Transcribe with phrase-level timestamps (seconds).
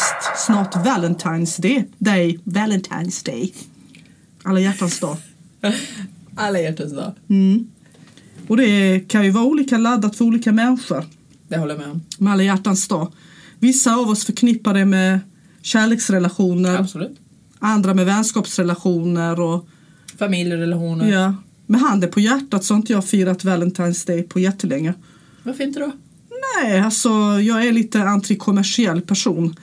[0.00, 1.88] faktiskt snart Valentine's Day.
[1.98, 2.38] Day.
[2.44, 3.54] Valentine's Day.
[4.42, 5.16] Alla hjärtans dag.
[6.36, 7.14] Alla hjärtans dag.
[7.28, 7.66] Mm.
[8.48, 11.04] Och det kan ju vara olika laddat för olika människor.
[11.48, 12.02] Det håller jag med om.
[12.18, 13.12] Med alla hjärtans dag.
[13.58, 15.20] Vissa av oss förknippar det med
[15.62, 16.76] kärleksrelationer.
[16.78, 17.18] Absolut.
[17.58, 19.68] Andra med vänskapsrelationer och
[20.18, 21.10] Familjerelationer.
[21.12, 21.34] ja.
[21.66, 24.94] Med handen på hjärtat så har inte jag firat Valentine's Day på jättelänge.
[25.42, 25.92] Varför inte då?
[26.56, 27.08] Nej, alltså
[27.40, 29.56] jag är lite antikommersiell person.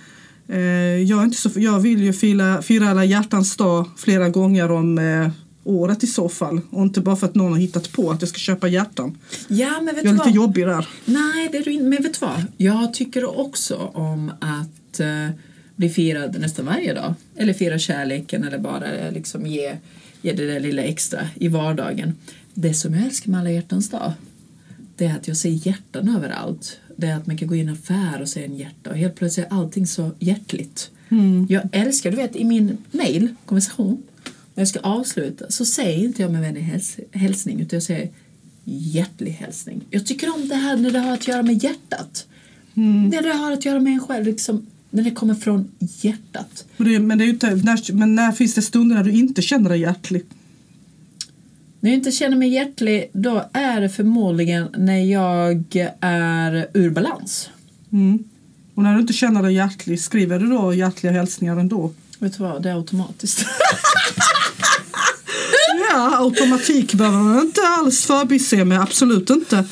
[0.48, 0.60] Eh,
[1.04, 4.98] jag, är inte så, jag vill ju fira, fira alla hjärtans dag flera gånger om
[4.98, 5.30] eh,
[5.64, 6.62] året i så fall.
[6.70, 9.18] Och inte bara för att någon har hittat på att jag ska köpa hjärtan.
[9.48, 10.36] Ja, men vet Jag är lite vad?
[10.36, 10.88] jobbig där.
[11.06, 11.86] Nej, det är du inte.
[11.86, 12.46] Men vet du vad?
[12.58, 15.30] Jag tycker också om att eh,
[15.76, 17.14] bli firad nästan varje dag.
[17.36, 19.78] Eller fira kärleken eller bara eh, liksom ge,
[20.22, 22.14] ge det där lilla extra i vardagen.
[22.54, 24.14] Det som jag älskar med alla hjärtans dag
[24.98, 26.80] det är att jag ser hjärtan överallt.
[27.00, 29.45] Det att man kan gå i en affär och se en hjärta och helt plötsligt
[29.45, 30.92] är allting så hjärtligt.
[31.50, 34.04] Jag älskar, du vet i min mail, konversation,
[34.56, 38.09] när jag ska avsluta så säger inte jag med vänlig häls hälsning utan jag säger
[38.64, 39.81] hjärtlig hälsning.
[39.89, 42.28] Jag tycker om det här när det har att göra med hjärtat.
[42.73, 46.66] När det har att göra med en själv, liksom, när det kommer från hjärtat.
[46.78, 49.42] Men det, men, det är inte, när, men när finns det stunder när du inte
[49.42, 50.23] känner dig hjärtlig?
[51.88, 57.49] När jag inte känner mig hjärtlig då är det förmodligen när jag är ur balans.
[57.91, 58.23] Mm.
[58.75, 61.91] Och när du inte känner dig hjärtlig, skriver du då hjärtliga hälsningar ändå?
[62.19, 63.45] Vet du vad, det är automatiskt.
[65.91, 69.65] Ja, automatik behöver man inte alls förbise med, absolut inte.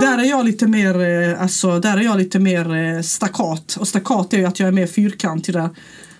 [0.00, 3.76] Där är jag lite mer, eh, alltså, där är jag lite mer eh, stackat.
[3.80, 5.68] Och stackat är ju att jag är mer fyrkantig där.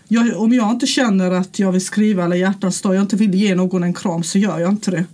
[0.08, 3.34] Jag, om jag inte känner att jag vill skriva alla hjärtans dag, jag inte vill
[3.34, 5.04] ge någon en kram så gör jag inte det.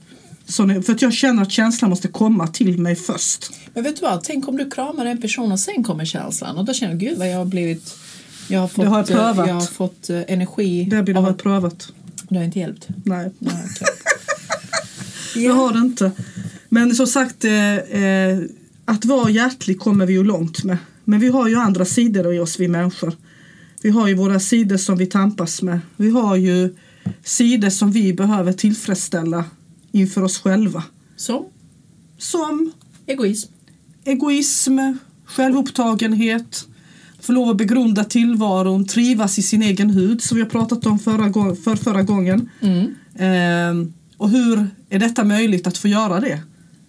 [0.47, 3.51] Så, när- för att jag känner att känslan måste komma till mig först.
[3.75, 6.65] Men vet du vad, tänk om du kramar en person och sen kommer känslan och
[6.65, 7.95] då känner du gud vad jag har blivit
[8.49, 9.49] jag har fått, har jag eh, prövat.
[9.49, 10.85] jag har fått eh, energi.
[10.91, 11.89] Det det har jag prövat.
[12.29, 12.89] Det har inte hjälpt.
[13.05, 13.31] Nej.
[13.39, 13.87] Nej, okej.
[15.45, 16.11] Jag har det inte.
[16.69, 18.39] Men som sagt, eh, eh,
[18.85, 20.77] att vara hjärtlig kommer vi ju långt med.
[21.05, 23.13] Men vi har ju andra sidor i oss, vi människor.
[23.83, 25.81] Vi har ju våra sidor som vi tampas med.
[25.97, 26.77] Vi har ju
[27.25, 29.45] sidor som vi behöver tillfredsställa
[29.95, 30.85] inför oss själva.
[31.17, 31.45] Som
[32.19, 32.73] Som
[33.07, 33.53] egoism.
[34.05, 34.79] egoism,
[35.25, 36.67] självupptagenhet,
[37.21, 40.99] få lov att begrunda tillvaron, trivas i sin egen hud som vi har pratat om
[40.99, 42.51] förra, för förra gången.
[42.61, 42.95] Mm.
[43.17, 46.43] Ehm, och hur är detta möjligt att få göra det?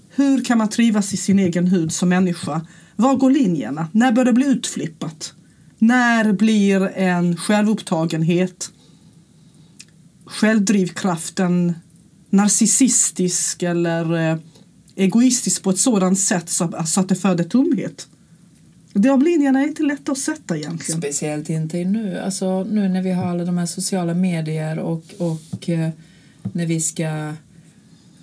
[0.10, 2.62] Hur kan man trivas i sin egen hud som människa?
[2.96, 3.88] Var går linjerna?
[3.92, 5.34] När börjar det bli utflippat?
[5.80, 8.70] När blir en självupptagenhet,
[10.26, 11.74] självdrivkraften
[12.30, 14.38] narcissistisk eller eh,
[14.96, 18.08] egoistisk på ett sådant sätt så, så att det föder tomhet?
[18.94, 21.02] De linjerna är inte lätta att sätta egentligen.
[21.02, 22.20] Speciellt inte nu.
[22.20, 25.90] Alltså, nu när vi har alla de här sociala medier och, och eh,
[26.54, 27.34] när vi ska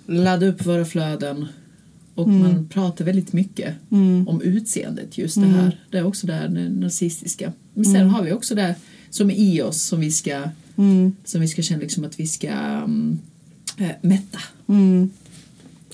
[0.05, 1.47] ladda upp våra flöden
[2.15, 4.27] och man pratar väldigt mycket Mm.
[4.27, 5.79] om utseendet just det här.
[5.91, 7.53] Det är också det här det narcissistiska.
[7.73, 8.75] Men sen har vi också det
[9.09, 10.41] som är i oss som vi ska,
[10.77, 11.15] Mm.
[11.25, 12.49] som vi ska känna liksom att vi ska
[12.83, 13.19] um,
[13.77, 14.39] äh, mätta.
[14.69, 15.09] Mm.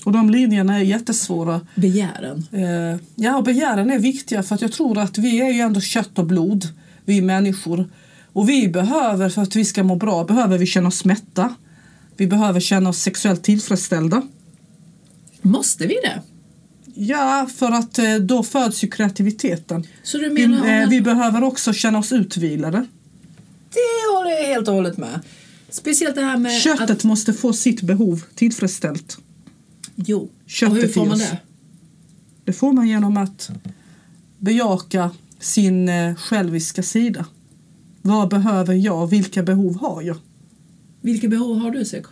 [0.04, 1.60] Och de linjerna är jättesvåra.
[1.74, 2.46] Begären.
[2.52, 6.18] Eh, ja, begären är viktiga för att jag tror att vi är ju ändå kött
[6.18, 6.68] och blod,
[7.04, 7.88] vi människor.
[8.32, 11.54] Och vi behöver, för att vi ska må bra, behöver vi känna oss mätta.
[12.16, 14.22] Vi behöver känna oss sexuellt tillfredsställda.
[15.42, 16.22] Måste vi det?
[16.94, 19.86] Ja, för att eh, då föds ju kreativiteten.
[20.02, 22.86] Så du Vi, menar eh, vi behöver också känna oss utvilade.
[23.70, 25.20] Det håller jag helt och hållet med.
[25.70, 27.04] Speciellt det här med Köttet att...
[27.04, 29.18] måste få sitt behov tillfredsställt.
[29.94, 30.28] Jo.
[30.46, 31.38] Köttet och hur får man det?
[32.44, 33.50] Det får man genom att
[34.38, 37.26] bejaka sin eh, själviska sida.
[38.02, 39.06] Vad behöver jag?
[39.06, 40.16] Vilka behov har jag?
[41.00, 42.10] Vilka behov har du, Seko?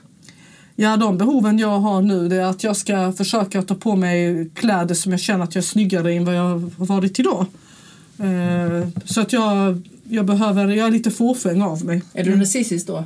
[0.76, 4.50] Ja, de behoven jag har nu det är att jag ska försöka ta på mig
[4.54, 7.46] kläder som jag känner att jag är snyggare än vad jag har varit idag.
[8.19, 12.02] Eh, så att jag, jag behöver, jag är lite fåfäng av mig.
[12.12, 13.04] Är du narcissist då?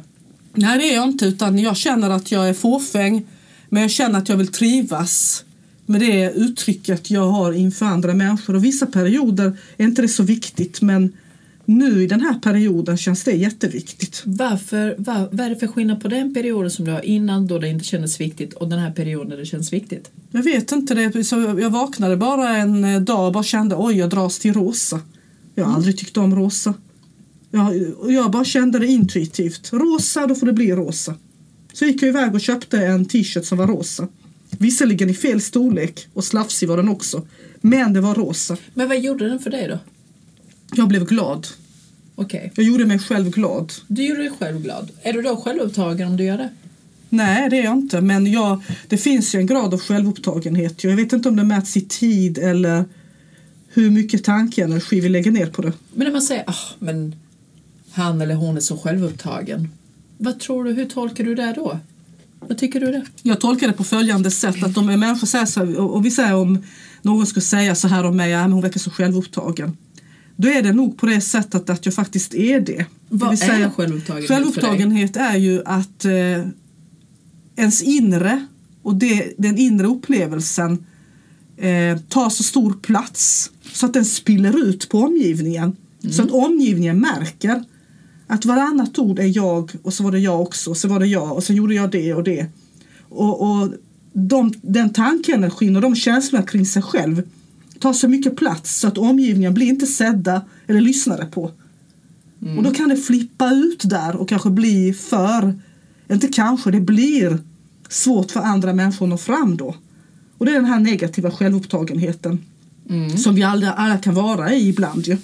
[0.54, 3.26] Nej det är jag inte utan jag känner att jag är fåfäng
[3.69, 5.44] men jag känner att jag vill trivas
[5.87, 10.22] med det uttrycket jag har inför andra människor och vissa perioder är inte det så
[10.22, 11.12] viktigt men
[11.64, 14.22] nu i den här perioden känns det jätteviktigt.
[14.25, 17.58] Varför, var, vad är det för skillnad på den perioden som du har innan då
[17.58, 20.10] det inte kändes viktigt och den här perioden där det känns viktigt?
[20.31, 24.10] Jag vet inte, det, så jag vaknade bara en dag och bara kände oj jag
[24.10, 25.00] dras till rosa.
[25.55, 26.75] Jag har aldrig tyckt om rosa.
[27.54, 29.72] Jag, jag bara kände det intuitivt.
[29.72, 31.14] Rosa, då får det bli rosa.
[31.72, 34.08] Så gick jag iväg och köpte en t-shirt som var rosa.
[34.58, 37.26] Visserligen i fel storlek och slafsig var den också.
[37.60, 38.56] Men det var rosa.
[38.75, 39.78] Men vad gjorde den för dig då?
[40.75, 41.46] Jag blev glad.
[42.14, 42.52] Okej.
[42.54, 43.72] Jag gjorde mig själv glad.
[43.88, 44.90] Du gjorde dig själv glad.
[45.02, 46.48] Är du då självupptagen om du gör det?
[47.08, 48.00] Nej, det är jag inte.
[48.00, 50.84] Men jag, det finns ju en grad av självupptagenhet.
[50.84, 52.84] Jag vet inte om det mäts i tid eller
[53.69, 55.72] hur mycket tankeenergi vi lägger ner på det.
[55.94, 57.14] Men när man säger ah, men
[57.93, 59.69] han eller hon är så självupptagen.
[60.19, 61.79] Vad tror du, hur tolkar du det då?
[62.41, 63.05] Vad tycker du det?
[63.23, 66.35] Jag tolkar det på följande sätt att om en människa säger så och vi säger
[66.35, 66.65] om
[67.03, 69.77] någon skulle säga så här om mig, ja, men hon verkar så självupptagen.
[70.37, 72.87] Då är det nog på det sättet att jag faktiskt är det.
[73.09, 74.27] Vad är säga, självupptagenhet för dig?
[74.27, 76.47] Självupptagenhet är ju att eh,
[77.56, 78.47] ens inre
[78.83, 80.87] och det, den inre upplevelsen
[81.56, 85.77] eh, tar så stor plats så att den spiller ut på omgivningen.
[86.11, 87.65] Så att omgivningen märker
[88.32, 91.06] att varannat ord är jag och så var det jag också och så var det
[91.06, 92.46] jag och så gjorde jag det och det.
[93.08, 93.69] Och, och
[94.12, 97.23] de, den tankeenergin och de känslorna kring sig själv
[97.79, 101.50] tar så mycket plats så att omgivningen blir inte sedda eller lyssnade på.
[102.56, 105.55] Och då kan det flippa ut där och kanske bli för,
[106.11, 107.38] inte kanske, det blir
[107.88, 109.76] svårt för andra människor att nå fram då.
[110.38, 112.38] Och det är den här negativa självupptagenheten
[113.17, 115.17] som vi alla, alla kan vara i ibland ju.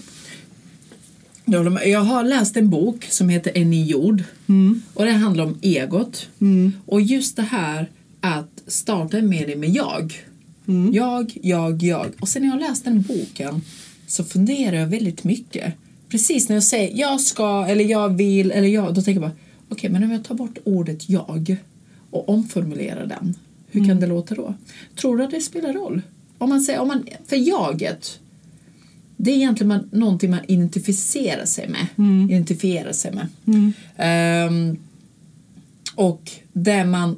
[1.50, 1.98] Jag med.
[1.98, 4.22] Har läst en bok som heter En ny jord.
[4.94, 6.28] Och det handlar om egot.
[6.86, 7.90] Och just det här
[8.20, 10.24] att starta en mening med jag.
[10.92, 12.06] Jag, jag, jag.
[12.20, 13.60] Och sen när jag läst den boken
[14.06, 15.74] så funderar jag väldigt mycket.
[16.08, 19.36] Precis när jag säger jag ska eller jag vill eller jag, då tänker jag bara
[19.68, 21.56] okej men om jag tar bort ordet jag
[22.10, 23.34] och omformulerar den,
[23.70, 24.54] hur kan det låta då?
[25.00, 26.02] Tror du att det spelar roll?
[26.38, 28.20] Om man säger, om man, för jaget
[29.20, 31.86] det är egentligen man, någonting man identifierar sig med.
[32.30, 33.26] Identifierar sig med.
[33.96, 34.76] Ehm,
[35.94, 37.16] och det man,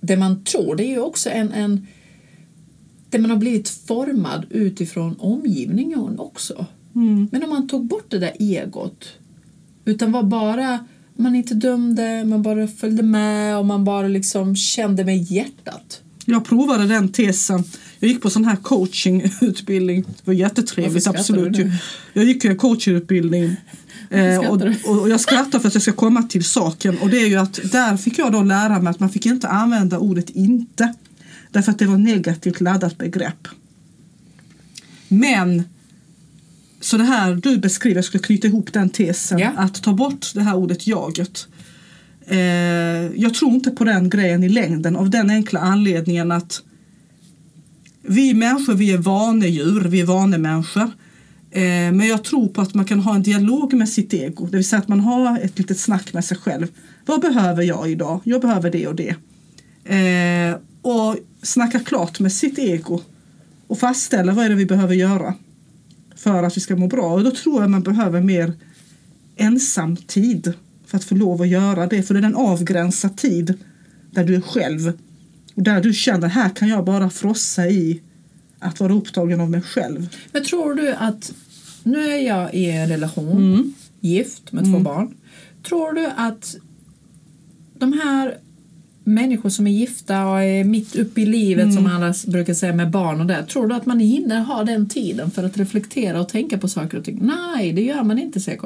[0.00, 1.86] det man tror, det är ju också en, en
[3.10, 6.66] det man har blivit formad utifrån omgivningen också.
[7.30, 9.08] Men om man tog bort det där egot
[9.84, 10.86] utan var bara
[11.16, 16.02] man inte dömde, man bara följde med och man bara liksom kände med hjärtat.
[16.28, 17.64] Jag provade den tesen.
[17.98, 20.02] Jag gick på sån här coachingutbildning.
[20.02, 21.72] Det var jättetrevligt, absolut.
[22.12, 23.56] Jag gick en coachingutbildning.
[24.10, 26.98] Eh, och, och jag skrattar för att jag ska komma till saken.
[26.98, 29.48] Och det är ju att där fick jag då lära mig att man fick inte
[29.48, 30.94] använda ordet inte.
[31.50, 33.48] Därför att det var negativt laddat begrepp.
[35.08, 35.64] Men
[36.80, 39.38] så det här du beskriver, jag ska knyta ihop den tesen.
[39.38, 39.52] Ja.
[39.56, 41.48] Att ta bort det här ordet jaget.
[42.28, 42.38] Eh,
[43.16, 46.62] jag tror inte på den grejen i längden av den enkla anledningen att
[48.02, 50.90] vi människor vi är vanedjur, vi är vanemänniskor.
[51.50, 54.46] Eh, men jag tror på att man kan ha en dialog med sitt ego.
[54.46, 56.66] Det vill säga att man har ett litet snack med sig själv.
[57.06, 58.20] Vad behöver jag idag?
[58.24, 59.14] Jag behöver det och det.
[59.94, 63.00] Eh, och snacka klart med sitt ego.
[63.66, 65.34] Och fastställa vad är det vi behöver göra
[66.16, 67.12] för att vi ska må bra.
[67.12, 68.52] Och då tror jag man behöver mer
[69.36, 70.54] ensamtid
[70.96, 72.02] att få lov att göra det.
[72.02, 73.54] För det är en avgränsad tid
[74.10, 74.92] där du är själv.
[75.54, 78.00] Och där du känner, här kan jag bara frossa i
[78.58, 80.08] att vara upptagen av mig själv.
[80.32, 81.32] Men tror du att,
[81.82, 85.14] nu är jag i en relation, gift med två barn.
[85.68, 86.56] Tror du att
[87.78, 88.38] de här
[89.04, 92.90] människor som är gifta och är mitt uppe i livet som alla brukar säga med
[92.90, 93.46] barn och det.
[93.46, 96.98] Tror du att man hinner ha den tiden för att reflektera och tänka på saker
[96.98, 97.18] och ting?
[97.22, 98.64] Nej, det gör man inte CK.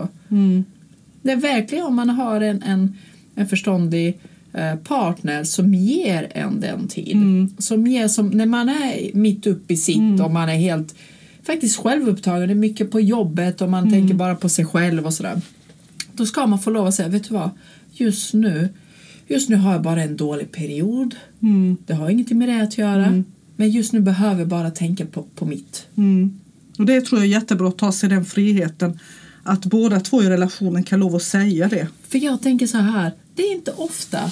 [1.22, 2.96] Det är verkligen om man har en, en,
[3.34, 4.18] en förståndig
[4.52, 7.16] eh, partner som ger en den tid.
[7.58, 10.94] Som ger, som, när man är mitt uppe i sitt och man är helt
[11.42, 15.14] faktiskt självupptagen, det är mycket på jobbet och man tänker bara på sig själv och
[15.14, 15.40] sådär.
[16.12, 17.50] Då ska man få lov att säga, vet du vad,
[17.92, 18.68] just nu
[19.30, 21.14] Just nu har jag bara en dålig period.
[21.86, 23.22] Det har ingenting med det att göra.
[23.56, 25.86] Men just nu behöver jag bara tänka på, på mitt.
[25.96, 26.40] Mm.
[26.78, 28.98] Och det tror jag är jättebra att ta sig den friheten.
[29.42, 31.86] Att båda två i relationen kan lov att säga det.
[32.08, 34.30] För jag tänker så här, det är inte ofta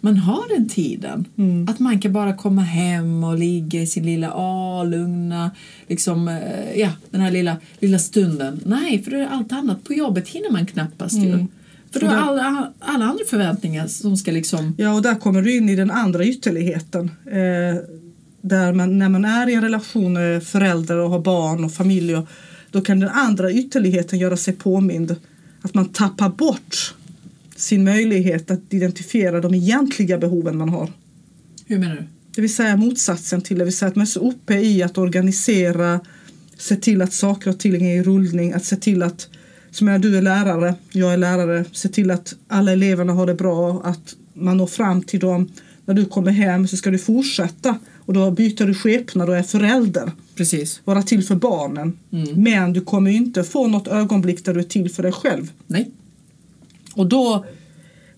[0.00, 1.24] man har den tiden.
[1.68, 5.50] Att man kan bara komma hem och ligga i sin lilla, ah, lugna,
[5.86, 8.60] liksom, eh, ja, den här lilla, lilla stunden.
[8.66, 9.84] Nej, för det är allt annat.
[9.84, 11.46] På jobbet hinner man knappast ju.
[11.92, 14.74] För då Så har alla, alla andra förväntningar som ska liksom...
[14.78, 17.10] Ja, och där kommer du in i den andra ytterligheten.
[17.26, 17.82] Eh,
[18.40, 22.16] där man, när man är i en relation med förälder och har barn och familj
[22.16, 22.28] och,
[22.70, 25.16] då kan den andra ytterligheten göra sig påmind.
[25.62, 26.94] Att man tappar bort
[27.56, 30.92] sin möjlighet att identifiera de egentliga behoven man har.
[31.66, 32.04] Hur menar du?
[32.34, 34.98] Det vill säga motsatsen till det vill säga att man är så uppe i att
[34.98, 36.00] organisera,
[36.58, 39.28] se till att saker och ting är i rullning, att se till att
[39.70, 43.34] som jag, du är lärare, jag är lärare, se till att alla eleverna har det
[43.34, 45.52] bra, att man når fram till dem.
[45.84, 47.78] När du kommer hem så ska du fortsätta
[48.10, 50.12] Och då byter du skepnad och är förälder.
[50.34, 50.80] Precis.
[50.84, 51.98] Vara till för barnen.
[52.12, 52.42] Mm.
[52.42, 55.52] Men du kommer inte få något ögonblick där du är till för dig själv.
[55.66, 55.90] Nej.
[56.94, 57.44] Och då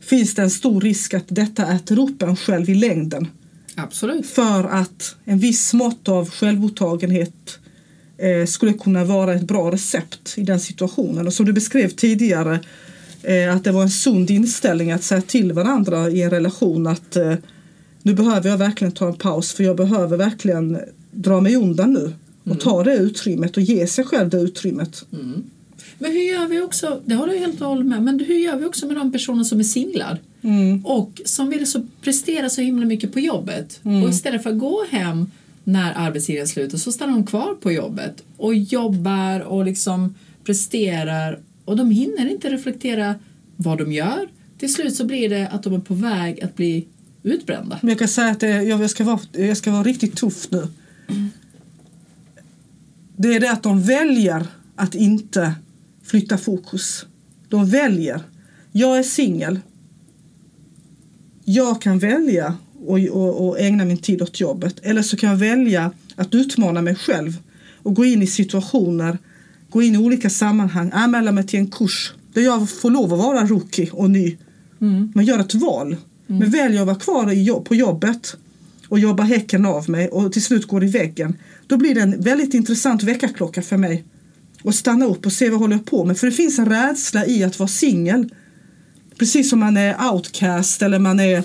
[0.01, 3.29] finns det en stor risk att detta äter upp en själv i längden.
[3.75, 4.27] Absolut.
[4.27, 7.59] För att en viss mått av självupptagenhet
[8.19, 11.27] eh, skulle kunna vara ett bra recept i den situationen.
[11.27, 12.61] Och som du beskrev tidigare
[13.23, 17.17] eh, att det var en sund inställning att säga till varandra i en relation att
[17.17, 17.35] eh,
[18.03, 20.79] nu behöver jag verkligen ta en paus för jag behöver verkligen
[21.11, 22.13] dra mig undan nu
[22.45, 25.05] och ta det utrymmet och ge sig själv det utrymmet.
[25.13, 25.45] Mm.
[25.99, 28.57] Men hur gör vi också, det har du helt och hållet med, men hur gör
[28.57, 30.19] vi också med de personer som är singlar?
[30.43, 30.87] Mm.
[30.87, 33.81] Och som vill så prestera så himla mycket på jobbet.
[33.83, 35.31] Och istället för att gå hem
[35.65, 41.77] när arbetstiden slutar så stannar de kvar på jobbet och jobbar och liksom presterar och
[41.77, 43.15] de hinner inte reflektera
[43.57, 44.29] vad de gör.
[44.59, 46.87] Till slut så blir det att de är på väg att bli
[47.23, 47.79] utbrända.
[47.83, 50.69] Men jag kan säga att det, jag, ska vara, jag ska vara riktigt tuff nu.
[53.17, 55.55] Det är det att de väljer att inte
[56.03, 57.07] flytta fokus.
[57.49, 58.21] De väljer.
[58.73, 59.61] Jag är singel.
[61.45, 64.81] Jag kan välja att och, och ägna min tid åt jobbet.
[64.83, 67.37] Eller så kan jag välja att utmana mig själv
[67.77, 69.19] och gå in i situationer,
[69.71, 73.19] gå in i olika sammanhang, anmäla mig till en kurs där jag får lov att
[73.19, 74.37] vara rookie och ny.
[75.15, 75.97] Man gör ett val.
[76.29, 76.39] Mm.
[76.39, 78.37] Men väljer jag att vara kvar i jobb, på jobbet
[78.89, 81.37] och jobba häcken av mig och till slut går i väggen.
[81.67, 84.05] Då blir det en väldigt intressant väckarklocka för mig.
[84.63, 86.19] Och stanna upp och se vad jag håller på med.
[86.19, 88.29] För det finns en rädsla i att vara singel.
[89.19, 91.45] Precis som man är outcast eller man är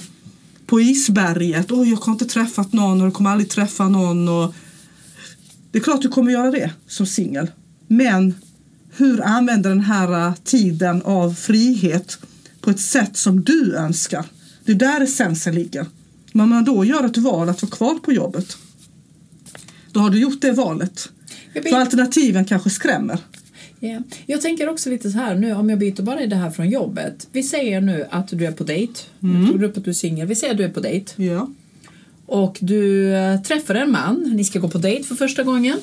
[0.65, 1.72] på isberget.
[1.72, 4.29] Oj, jag har inte träffat någon och jag kommer aldrig träffa någon.
[4.29, 4.53] Och
[5.72, 7.48] det är klart du kommer göra det som singel.
[7.88, 8.34] Men
[8.96, 12.19] hur använder den här tiden av frihet
[12.62, 14.25] på ett sätt som du önskar?
[14.67, 15.86] Det är där essensen ligger.
[16.31, 18.57] Men om man då gör ett val att vara kvar på jobbet
[19.91, 21.09] då har du gjort det valet.
[21.53, 23.19] För alternativen kanske skrämmer.
[23.79, 24.00] Ja.
[24.25, 26.69] Jag tänker också lite så här nu om jag byter bara i det här från
[26.69, 27.27] jobbet.
[27.31, 28.93] Vi säger nu att du är på dejt.
[29.19, 30.27] Jag tog upp att du är singel.
[30.27, 31.24] Vi säger att du är på dejt.
[31.24, 31.50] Ja.
[32.25, 34.33] Och du eh, träffar en man.
[34.36, 35.77] Ni ska gå på dejt för första gången.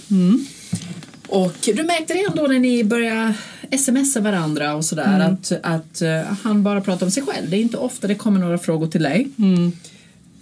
[1.26, 3.34] Och du märkte redan då när ni började
[3.78, 7.50] smsa varandra och sådär att, att eh, han bara pratar om sig själv.
[7.50, 9.72] Det är inte ofta det kommer några frågor till dig Mm.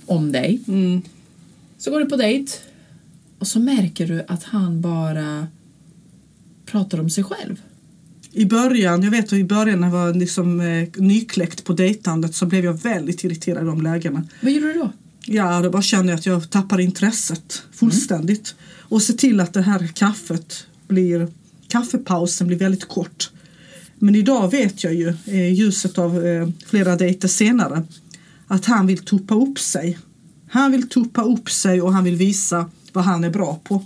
[0.07, 0.61] om dig.
[0.69, 1.03] Mm.
[1.79, 2.53] Så går du på dejt
[3.39, 5.47] och så märker du att han bara
[6.67, 7.61] pratar om sig själv.
[8.33, 12.35] I början, jag vet att i början när jag var liksom, eh, nykläckt på dejtandet
[12.35, 14.25] så blev jag väldigt irriterad i de lägena.
[14.41, 14.93] Vad gjorde du då?
[15.27, 18.55] Ja, då bara kände jag att jag tappar intresset fullständigt.
[18.79, 21.29] Och se till att det här kaffet blir,
[21.73, 23.31] kaffepausen blir väldigt kort.
[23.99, 27.83] Men idag vet jag ju, i ljuset av eh, flera dejter senare,
[28.47, 29.99] att han vill tuppa upp sig.
[30.49, 33.85] Han vill tuppa upp sig och han vill visa vad han är bra på.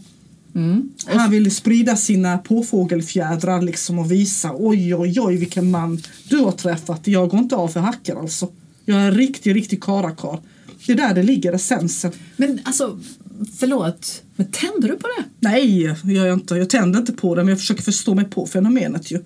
[0.55, 0.91] Mm.
[1.07, 6.53] Han vill sprida sina påfågelfjädrar liksom och visa oj oj oj vilken man du har
[6.53, 7.07] träffat.
[7.07, 8.49] Jag går inte av för hackar alltså.
[8.85, 10.41] Jag är en riktig, riktig karakar.
[10.87, 12.13] Det är där det ligger essensen.
[12.37, 12.99] Men alltså,
[13.59, 15.25] förlåt, men tänder du på det?
[15.41, 16.55] Nej, det gör jag inte.
[16.55, 19.25] Jag tänder inte på det men jag försöker förstå mig på fenomenet ju.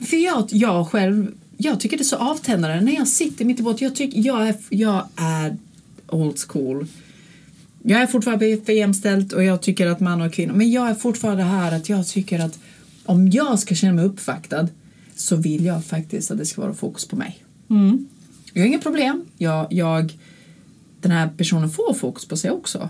[0.00, 3.62] För jag, jag själv, jag tycker det är så avtändande när jag sitter mitt i
[3.62, 3.88] båten.
[3.88, 5.56] Jag, tycker, jag, är, jag är
[6.08, 6.86] old school.
[7.82, 10.94] Jag är fortfarande för jämställt och jag tycker att man och kvinnor, men jag är
[10.94, 12.58] fortfarande här att jag tycker att
[13.04, 14.68] om jag ska känna mig uppvaktad
[15.16, 17.44] så vill jag faktiskt att det ska vara fokus på mig.
[17.70, 18.08] Mm.
[18.52, 19.24] Jag har inga problem.
[19.38, 20.18] Jag, jag,
[21.00, 22.88] den här personen får fokus på sig också.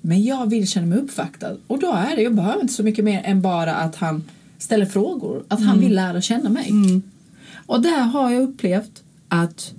[0.00, 1.56] Men jag vill känna mig uppvaktad.
[1.66, 4.24] Och då är det, jag behöver inte så mycket mer än bara att han
[4.58, 5.44] ställer frågor.
[5.48, 6.72] Att han vill lära känna mig.
[7.66, 9.72] Och där har jag upplevt att,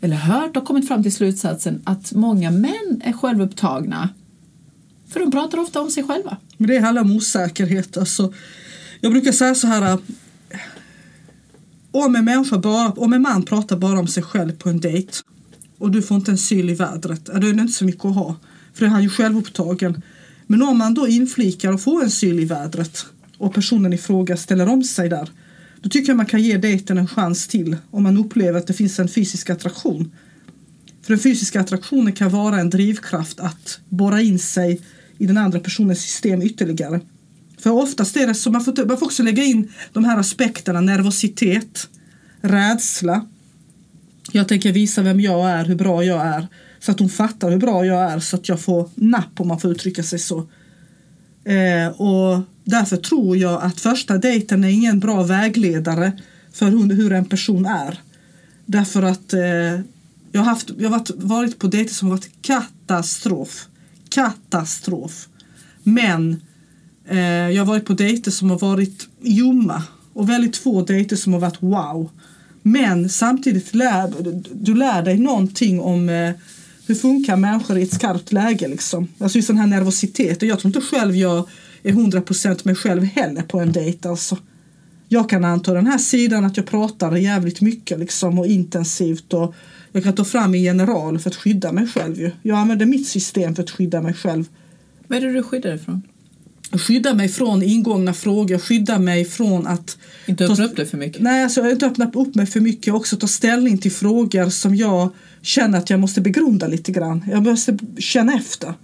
[0.00, 4.08] eller hört och kommit fram till slutsatsen att många män är självupptagna.
[5.08, 6.36] För de pratar ofta om sig själva.
[6.56, 7.96] Men det handlar om osäkerhet.
[7.96, 8.32] Alltså,
[9.00, 9.92] jag brukar säga så här.
[9.92, 9.98] äh,
[11.90, 15.12] Om en, människa bara, om en man pratar bara om sig själv på en dejt
[15.78, 18.14] och du får inte en syl i vädret, då är det inte så mycket att
[18.14, 18.36] ha.
[18.74, 20.02] För då är han ju självupptagen.
[20.46, 23.06] Men om man då inflikar och får en syl i vädret
[23.38, 25.28] och personen i fråga ställer om sig där
[25.84, 28.74] då tycker jag man kan ge dejten en chans till om man upplever att det
[28.74, 30.12] finns en fysisk attraktion.
[31.02, 34.80] För den fysiska attraktionen kan vara en drivkraft att borra in sig
[35.18, 37.00] i den andra personens system ytterligare.
[37.58, 40.80] För oftast är det så, man får, man får också lägga in de här aspekterna,
[40.80, 41.88] nervositet,
[42.40, 43.26] rädsla.
[44.32, 46.46] Jag tänker visa vem jag är, hur bra jag är,
[46.84, 49.60] så att hon fattar hur bra jag är, så att jag får napp om man
[49.60, 50.38] får uttrycka sig så.
[51.44, 56.12] Eh, och därför tror jag att första dejten är ingen bra vägledare
[56.52, 58.00] för hur, hur en person är.
[58.66, 59.40] Därför att eh,
[60.32, 63.66] jag har haft, jag har varit, varit på dejter som har varit katastrof.
[64.08, 65.28] katastrof.
[65.82, 66.40] Men
[67.08, 67.18] eh,
[67.50, 71.40] jag har varit på dejter som har varit ljumma och väldigt få dejter som har
[71.40, 72.10] varit wow.
[72.62, 74.12] Men samtidigt lär
[74.52, 76.32] du lär dig någonting om eh,
[76.86, 79.08] hur funkar människor i ett skarpt läge liksom.
[79.18, 80.48] Alltså just den här nervositeten.
[80.48, 81.48] Jag tror inte själv jag
[81.82, 84.38] är 100% mig själv heller på en dejt alltså.
[85.08, 89.54] Jag kan anta den här sidan att jag pratar jävligt mycket liksom och intensivt och
[89.92, 92.30] jag kan ta fram en general för att skydda mig själv ju.
[92.42, 94.44] Jag använder mitt system för att skydda mig själv.
[95.08, 96.02] Vad är det du skyddar dig från?
[96.78, 99.98] Skydda mig från ingångna frågor, skydda mig från att...
[100.26, 101.22] Inte öppna upp dig för mycket?
[101.22, 102.94] Nej, alltså, inte öppna upp mig för mycket.
[102.94, 105.10] Också ta ställning till frågor som jag
[105.42, 107.24] känner att jag måste begrunda lite grann.
[107.30, 108.74] Jag måste känna efter.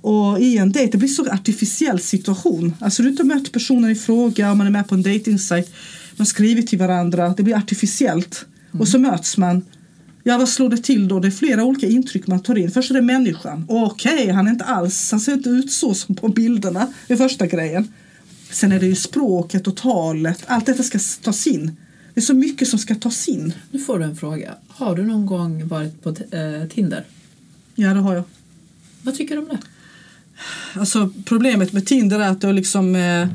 [0.00, 2.74] Och i en dejt, det blir så artificiell situation.
[2.80, 5.74] Alltså du inte mött personen i fråga, man är med på en dejtingsajt,
[6.16, 8.46] man skriver till varandra, det blir artificiellt.
[8.70, 8.80] Mm.
[8.80, 9.64] Och så möts man.
[10.28, 11.20] Ja, vad slår det till då?
[11.20, 12.70] Det är flera olika intryck man tar in.
[12.70, 13.64] Först är det människan.
[13.68, 16.92] Okej, okay, han är inte alls, han ser inte ut så som på bilderna.
[17.06, 17.92] Det är första grejen.
[18.50, 20.44] Sen är det ju språket och talet.
[20.46, 21.76] Allt detta ska tas in.
[22.14, 23.52] Det är så mycket som ska tas in.
[23.70, 24.54] Nu får du en fråga.
[24.68, 27.04] Har du någon gång varit på äh, Tinder?
[27.74, 28.24] Ja, det har jag.
[29.02, 29.58] Vad tycker du om det?
[30.80, 33.28] Alltså problemet med Tinder är att det har liksom eh,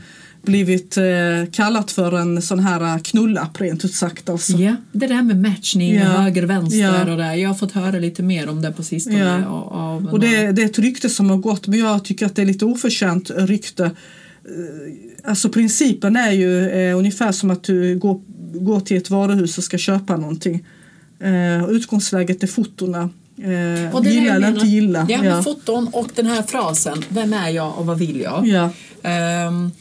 [0.44, 1.04] blivit eh,
[1.52, 4.30] kallat för en sån här eh, knullapp rent ut sagt.
[4.30, 4.58] Alltså.
[4.58, 6.04] Ja, det där med matchning ja.
[6.04, 7.12] höger, vänster ja.
[7.12, 7.34] och där.
[7.34, 9.20] Jag har fått höra lite mer om det på sistone.
[9.20, 9.46] Ja.
[9.46, 12.42] Av, och det, det är ett rykte som har gått men jag tycker att det
[12.42, 13.84] är lite oförtjänt rykte.
[13.84, 13.92] Eh,
[15.30, 18.22] alltså principen är ju eh, ungefär som att du går,
[18.54, 20.66] går till ett varuhus och ska köpa någonting.
[21.20, 25.06] Eh, utgångsläget är fotona Eh, och gilla eller inte gilla.
[25.10, 25.44] Ja, ja.
[25.44, 28.48] foton och den här frasen, vem är jag och vad vill jag?
[28.48, 28.70] Ja.
[29.48, 29.72] Um,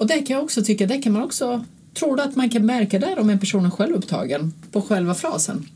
[0.00, 1.64] och det kan jag också tycka, det kan man också,
[1.94, 5.66] tror du att man kan märka där om en person är självupptagen på själva frasen?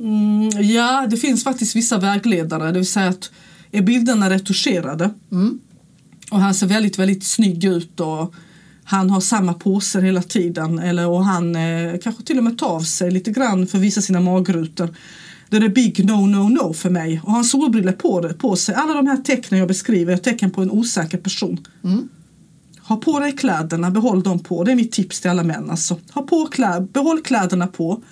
[0.00, 3.30] Mm, ja, det finns faktiskt vissa vägledare, det vill säga att
[3.70, 5.60] är bilderna retuscherade mm.
[6.30, 8.34] och han ser väldigt, väldigt snygg ut och
[8.84, 12.68] han har samma poser hela tiden eller, och han eh, kanske till och med tar
[12.68, 14.94] av sig lite grann för att visa sina magrutor
[15.48, 17.20] då är det big no, no, no för mig.
[17.24, 18.74] Och ha solbriller på, på sig.
[18.74, 21.66] Alla de här tecknen jag beskriver är tecken på en osäker person.
[21.84, 22.08] Mm.
[22.84, 24.64] Ha på dig kläderna, behåll dem på.
[24.64, 25.70] Det är mitt tips till alla män.
[25.70, 25.98] Alltså.
[26.12, 28.02] Ha på kläd, behåll kläderna på.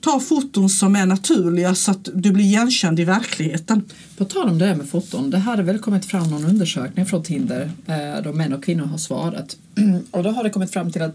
[0.00, 3.82] Ta foton som är naturliga så att du blir igenkänd i verkligheten.
[4.16, 7.22] På tal om det här med foton, det hade väl kommit fram någon undersökning från
[7.22, 9.56] Tinder eh, då män och kvinnor har svarat.
[10.10, 11.14] Och då har det kommit fram till att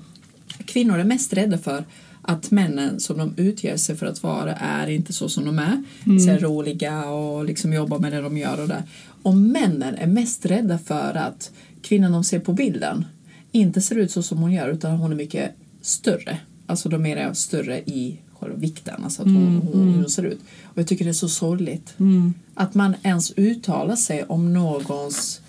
[0.66, 1.86] kvinnor är mest rädda för
[2.22, 5.84] att männen som de utger sig för att vara är inte så som de är.
[6.06, 6.20] Mm.
[6.20, 8.84] Så är roliga och liksom jobbar med det de gör och det.
[9.24, 11.52] Och männen är mest rädda för att
[11.84, 13.06] kvinnan de ser på bilden
[13.52, 16.38] inte ser ut så som hon gör utan hon är mycket större.
[16.66, 19.62] Alltså de är större i själva vikten, alltså att hon, mm.
[19.62, 20.10] hon, hon, mm.
[20.10, 20.40] ser ut.
[20.64, 22.34] Och jag tycker det är så sorgligt mm.
[22.54, 25.42] att man ens uttalar sig om någons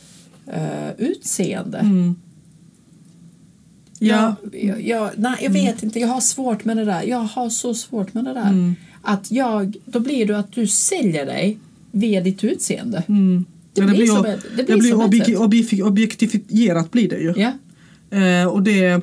[0.49, 1.79] uh, utseende.
[1.79, 2.15] Mm.
[3.99, 4.37] Ja.
[4.53, 5.85] Jag, jag, nej, jag vet mm.
[5.85, 7.03] inte, jag har svårt med det där.
[7.03, 8.49] Jag har så svårt med det där.
[8.49, 8.75] Mm.
[9.03, 11.59] Att jag, då blir det att du säljer dig
[11.91, 13.03] via ditt utseende.
[13.09, 13.45] Mm.
[13.75, 17.35] Det, det, blir, som det blir, det blir objek objek objektifierat blir det ju.
[17.37, 17.53] Ja.
[18.19, 19.01] Eh, och, det,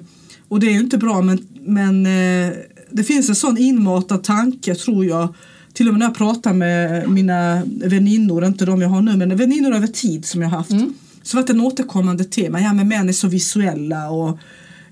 [0.47, 2.53] och det är ju inte bra men, men eh,
[2.91, 5.34] det finns en sån inmatad tanke tror jag
[5.73, 9.38] till och med när jag pratar med mina väninnor, inte de jag har nu men
[9.38, 10.93] väninnor över tid som jag har haft mm.
[11.23, 14.29] så var det en återkommande tema, ja men män är så visuella och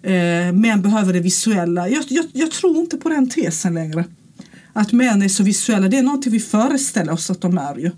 [0.10, 1.90] eh, män behöver det visuella.
[1.90, 4.04] Jag, jag, jag, tror inte på den tesen längre.
[4.74, 7.92] Att män är så visuella, det är någonting vi föreställer oss att de är ju.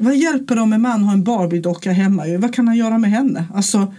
[0.00, 2.24] Vad hjälper det om en man har en Barbie-docka hemma?
[2.38, 3.44] Vad kan han göra med henne?
[3.54, 3.94] Alltså,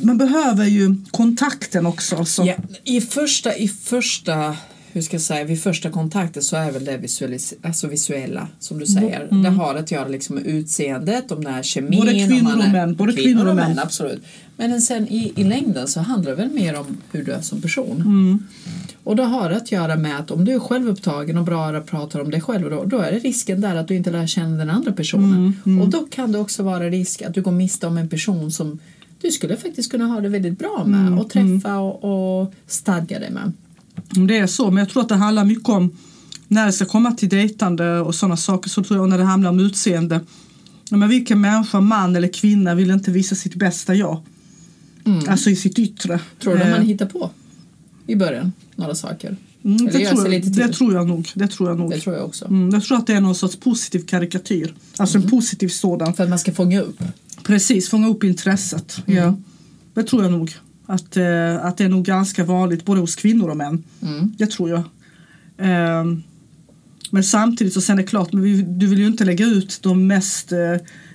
[0.00, 2.24] man behöver ju kontakten också.
[2.24, 2.44] Så.
[2.46, 4.56] Ja, i, första, I första
[4.96, 8.78] hur ska jag säga, vid första kontakten så är väl det visualis alltså visuella som
[8.78, 9.28] du säger.
[9.30, 9.42] Mm.
[9.42, 12.00] Det har att göra liksom med utseendet, om det är kemin.
[12.00, 12.94] Både kvinnor och män.
[12.96, 13.68] Både kvinnor, kvinnor och män.
[13.68, 13.78] män.
[13.78, 14.22] Absolut.
[14.56, 17.60] Men sen i, i längden så handlar det väl mer om hur du är som
[17.60, 17.96] person.
[17.96, 18.46] Mm.
[19.06, 22.20] Och då har det att göra med att om du är självupptagen och bara pratar
[22.20, 24.70] om dig själv då, då är det risken där att du inte lär känna den
[24.70, 25.34] andra personen.
[25.34, 25.52] Mm.
[25.66, 25.80] Mm.
[25.80, 28.78] Och då kan det också vara risk att du går miste om en person som
[29.20, 31.18] du skulle faktiskt kunna ha det väldigt bra med mm.
[31.18, 31.80] och träffa mm.
[31.80, 33.52] och, och stadga dig med.
[34.28, 35.96] Det är så, men jag tror att det handlar mycket om
[36.48, 39.50] när det ska komma till dejtande och sådana saker så tror jag när det handlar
[39.50, 40.20] om utseende.
[40.90, 44.22] Men vilken människa, man eller kvinna vill inte visa sitt bästa jag?
[45.04, 45.28] Mm.
[45.28, 46.20] Alltså i sitt yttre.
[46.42, 46.86] Tror du att man eh.
[46.86, 47.30] hittar på
[48.06, 49.36] i början några saker?
[49.64, 51.30] Mm, det, tror jag, det tror jag nog.
[51.34, 51.90] Det tror jag nog.
[51.90, 52.44] Det tror jag också.
[52.44, 54.74] Mm, jag tror att det är någon sorts positiv karikatyr.
[54.96, 55.30] Alltså en mm.
[55.30, 56.14] positiv sådan.
[56.14, 57.02] För att man ska fånga upp?
[57.42, 59.02] Precis, fånga upp intresset.
[59.06, 59.22] Ja.
[59.22, 59.44] Mm.
[59.94, 60.54] Det tror jag nog.
[60.86, 63.84] Att, eh, att det är nog ganska vanligt både hos kvinnor och män.
[64.02, 64.34] Mm.
[64.38, 64.78] Det tror jag.
[65.58, 66.04] Eh,
[67.10, 69.78] men samtidigt så sen är det klart, men vi, du vill ju inte lägga ut
[69.82, 70.58] de mest eh,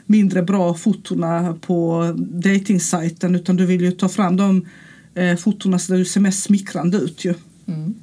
[0.06, 4.66] mindre bra fotona på dejtingsajten utan du vill ju ta fram de
[5.16, 7.34] eh, fotona ser mest smickrande ut ju.
[7.66, 7.94] Mm.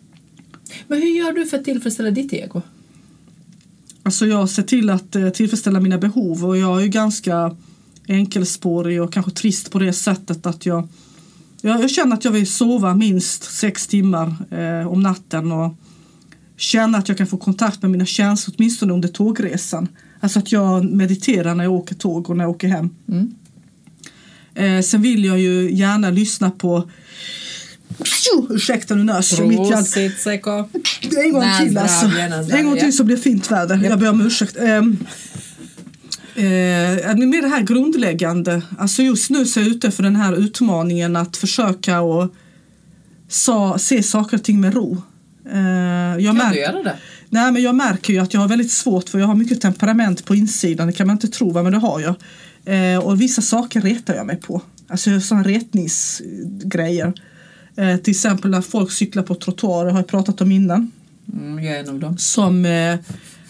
[0.89, 2.63] Men hur gör du för att tillfredsställa ditt ego?
[4.03, 7.57] Alltså jag ser till att eh, tillfredsställa mina behov och jag är ju ganska
[8.09, 10.89] enkelspårig och kanske trist på det sättet att jag,
[11.61, 15.75] jag, jag känner att jag vill sova minst sex timmar eh, om natten och
[16.57, 19.89] känna att jag kan få kontakt med mina känslor åtminstone under tågresan.
[20.21, 22.91] Alltså att jag mediterar när jag åker tåg och när jag åker hem.
[23.09, 23.35] Mm.
[24.59, 26.91] Eh, sen vill jag ju gärna lyssna på
[28.51, 30.51] Ursäkta nu nös jag mitt Seko.
[30.51, 32.11] En gång till alltså.
[32.57, 33.81] En gång till så blir det fint väder.
[33.85, 34.57] Jag ber om ursäkt.
[34.61, 35.07] Um,
[36.35, 40.33] Eh, med det här grundläggande, alltså just nu så är jag ute för den här
[40.37, 42.35] utmaningen att försöka och
[43.29, 45.03] sa, se saker och ting med ro.
[45.53, 46.97] Eh, jag Kan märker- du göra det?
[47.29, 50.25] Nej men jag märker ju att jag har väldigt svårt för jag har mycket temperament
[50.25, 52.15] på insidan, det kan man inte tro va, men det har jag.
[52.69, 54.63] Eh, och vissa saker retar jag mig på.
[54.89, 57.13] Alltså sådana retningsgrejer.
[57.77, 60.91] Eh, till exempel när folk cyklar på trottoarer har jag pratat om innan.
[61.33, 62.19] Mm, jag är en av dem.
[62.19, 62.97] Som, eh,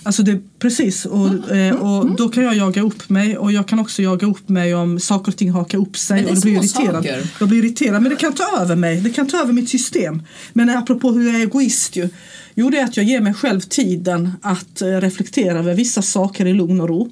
[0.03, 3.79] alltså det, precis, och, eh, och då kan jag jaga upp mig och jag kan
[3.79, 6.37] också jaga upp mig om saker och ting hakar upp sig Men det är och
[6.37, 6.95] då blir jag irriterad.
[6.95, 7.31] saker.
[7.41, 10.23] Jag blir irriterad men det kan ta över mig, det kan ta över mitt system.
[10.53, 12.09] Men apropå hur jag är egoist ju.
[12.55, 16.47] Jo det är att jag ger mig själv tiden att eh, reflektera över vissa saker
[16.47, 17.11] i lugn och ro.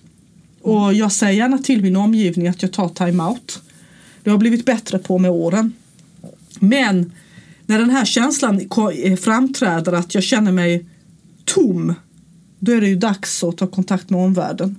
[0.66, 3.62] Och jag säger gärna till min omgivning att jag tar time-out.
[4.22, 5.72] Det har blivit bättre på med åren.
[6.59, 7.12] Men
[7.66, 8.61] när den här känslan
[9.02, 10.87] eh, framträder att jag känner mig
[11.44, 11.94] tom
[12.59, 14.76] då är det ju dags att ta kontakt med omvärlden.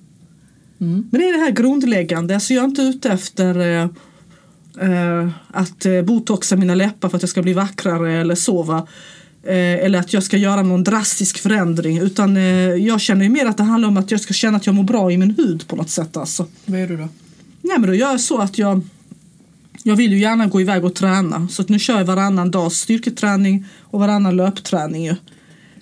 [0.79, 1.07] Mm.
[1.11, 3.89] Men det är det här grundläggande, alltså jag är inte ute efter eh,
[4.89, 8.87] eh, att eh, botoxa mina läppar för att jag ska bli vackrare eller sova.
[9.47, 12.43] Eh, eller att jag ska göra någon drastisk förändring utan eh,
[12.75, 14.83] jag känner ju mer att det handlar om att jag ska känna att jag mår
[14.83, 16.45] bra i min hud på något sätt alltså.
[16.65, 17.09] Vad gör du då?
[17.61, 18.81] Nej men då gör jag så att jag
[19.83, 23.65] jag vill ju gärna gå iväg och träna så nu kör jag varannan dag styrketräning
[23.81, 25.15] och varannan löpträning ju.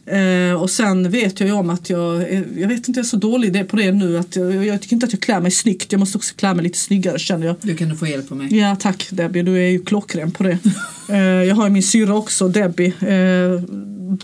[0.08, 3.10] Eh, och sen vet jag ju om att jag, är- jag vet inte jag är
[3.10, 5.92] så dålig på det nu att jag, jag tycker inte att jag klär mig snyggt.
[5.92, 7.56] Jag måste också klä mig lite snyggare känner jag.
[7.62, 8.58] Du kan du få hjälp av mig.
[8.58, 10.58] Ja tack Debbie, du är ju klockren på det.
[11.10, 12.88] Eh, jag har min syra också, Debbie.
[13.00, 13.62] Eh,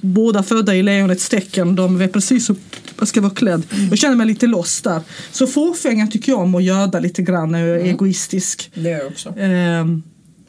[0.01, 1.75] båda födda i lejonets tecken.
[1.75, 2.55] De vet precis hur
[2.99, 3.63] jag ska vara klädd.
[3.89, 5.01] Jag känner mig lite lost där.
[5.31, 8.71] Så fåfängan tycker jag om att göda lite grann när jag är egoistisk.
[8.73, 9.33] Det jag också.
[9.39, 10.03] Ehm,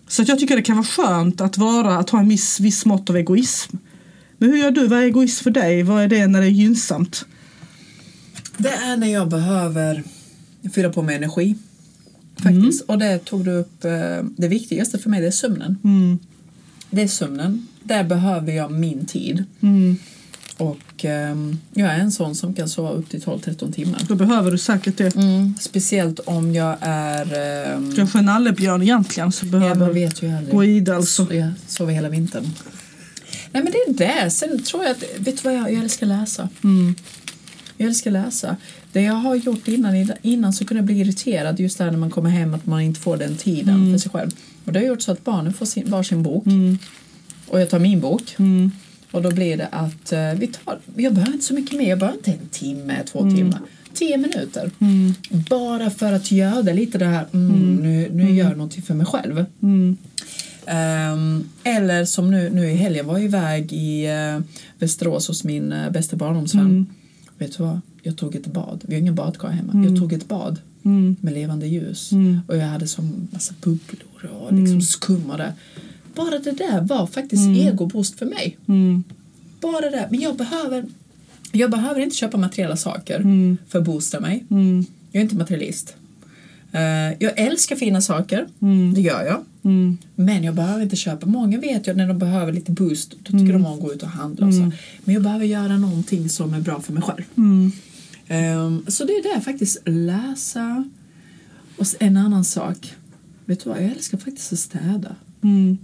[0.09, 2.85] så att jag tycker det kan vara skönt att, vara, att ha en viss, viss
[2.85, 3.77] mått av egoism.
[4.42, 4.87] Men hur gör du?
[4.87, 5.83] Vad är egoism för dig?
[5.83, 7.24] Vad är det när det är gynnsamt?
[8.57, 10.02] Det är när jag behöver
[10.74, 11.55] fylla på med energi.
[12.37, 12.81] Faktiskt.
[12.87, 13.85] Och det tog du upp.
[13.85, 13.90] eh,
[14.37, 15.76] Det viktigaste för mig det är sömnen.
[15.85, 16.18] Mm.
[16.90, 17.66] Det är sömnen.
[17.83, 19.44] Där behöver jag min tid.
[19.61, 19.96] Mm.
[20.57, 24.00] Och ehm, jag är en sån som kan sova upp till 12-13 timmar.
[24.09, 25.16] Då behöver du säkert det.
[25.16, 25.55] Mm.
[25.61, 27.26] Speciellt om jag är...
[27.74, 30.55] ehm, Kanske en nallebjörn egentligen som ja, man behöver vet ju aldrig.
[30.55, 31.26] gå i det alltså.
[31.26, 32.50] Så Jag sover hela vintern.
[33.53, 34.31] Nej men det är det.
[34.31, 36.49] Sen tror jag att, vet du vad jag, jag älskar läsa.
[36.65, 36.95] Mm.
[37.77, 38.57] Jag älskar läsa.
[38.93, 42.11] Det jag har gjort innan, innan så kunde jag bli irriterad just där när man
[42.11, 44.31] kommer hem att man inte får den tiden för sig själv.
[44.65, 46.79] Och det har gjort så att barnen får sin, varsin bok Mm.
[47.49, 48.35] och jag tar min bok.
[48.38, 48.71] Mm.
[49.11, 51.99] Och då blir det att eh, vi tar, jag behöver inte så mycket mer, jag
[51.99, 53.61] behöver inte en timme, två timmar.
[53.95, 54.71] Tio minuter.
[54.79, 55.15] Mm.
[55.51, 59.07] Bara för att göra lite det här, mm, nu, nu gör jag någonting för mig
[59.07, 59.45] själv.
[60.66, 61.12] Mm.
[61.12, 64.42] Ehm, eller som nu, nu i helgen var jag iväg i uh,
[64.79, 66.64] Västerås hos min uh, bästa barndomsvän.
[66.66, 66.87] Mm.
[67.38, 67.81] Vet du vad?
[68.03, 68.85] Jag tog ett bad.
[68.88, 69.85] Vi har ingen badkar hemma.
[69.88, 71.16] Jag tog ett bad Mm.
[71.20, 72.12] med levande ljus.
[72.12, 72.40] Mm.
[72.48, 75.53] Och jag hade som massa bubblor och liksom skum och det.
[76.14, 78.59] Bara det där var faktiskt egoboost för mig.
[78.68, 79.05] Mm.
[79.61, 80.09] Bara det.
[80.11, 80.85] Men jag behöver,
[81.53, 83.57] jag behöver inte köpa materiella saker Mm.
[83.68, 84.44] för att boosta mig.
[84.51, 84.87] Mm.
[85.12, 85.96] Jag är inte materialist.
[86.72, 86.81] Eh,
[87.18, 88.46] jag älskar fina saker.
[88.62, 88.94] Mm.
[88.94, 89.44] Det gör jag.
[89.64, 89.98] Mm.
[90.14, 91.27] Men jag behöver inte köpa.
[91.27, 93.14] Många vet jag när de behöver lite boost.
[93.22, 94.46] Då tycker de om att gå ut och handla.
[94.46, 94.70] Och så.
[95.05, 97.22] Men jag behöver göra någonting som är bra för mig själv.
[97.37, 97.72] Mm.
[98.29, 99.83] Ehm, så det är det faktiskt.
[99.85, 100.85] Läsa.
[101.77, 102.94] Och en annan sak.
[103.44, 103.79] Vet du vad?
[103.83, 105.16] Jag älskar faktiskt att städa.
[105.42, 105.79] Mm.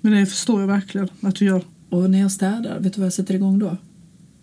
[0.00, 1.64] Men det förstår jag verkligen att du gör.
[1.88, 3.76] Och när jag städar, vet du vad jag sätter igång då?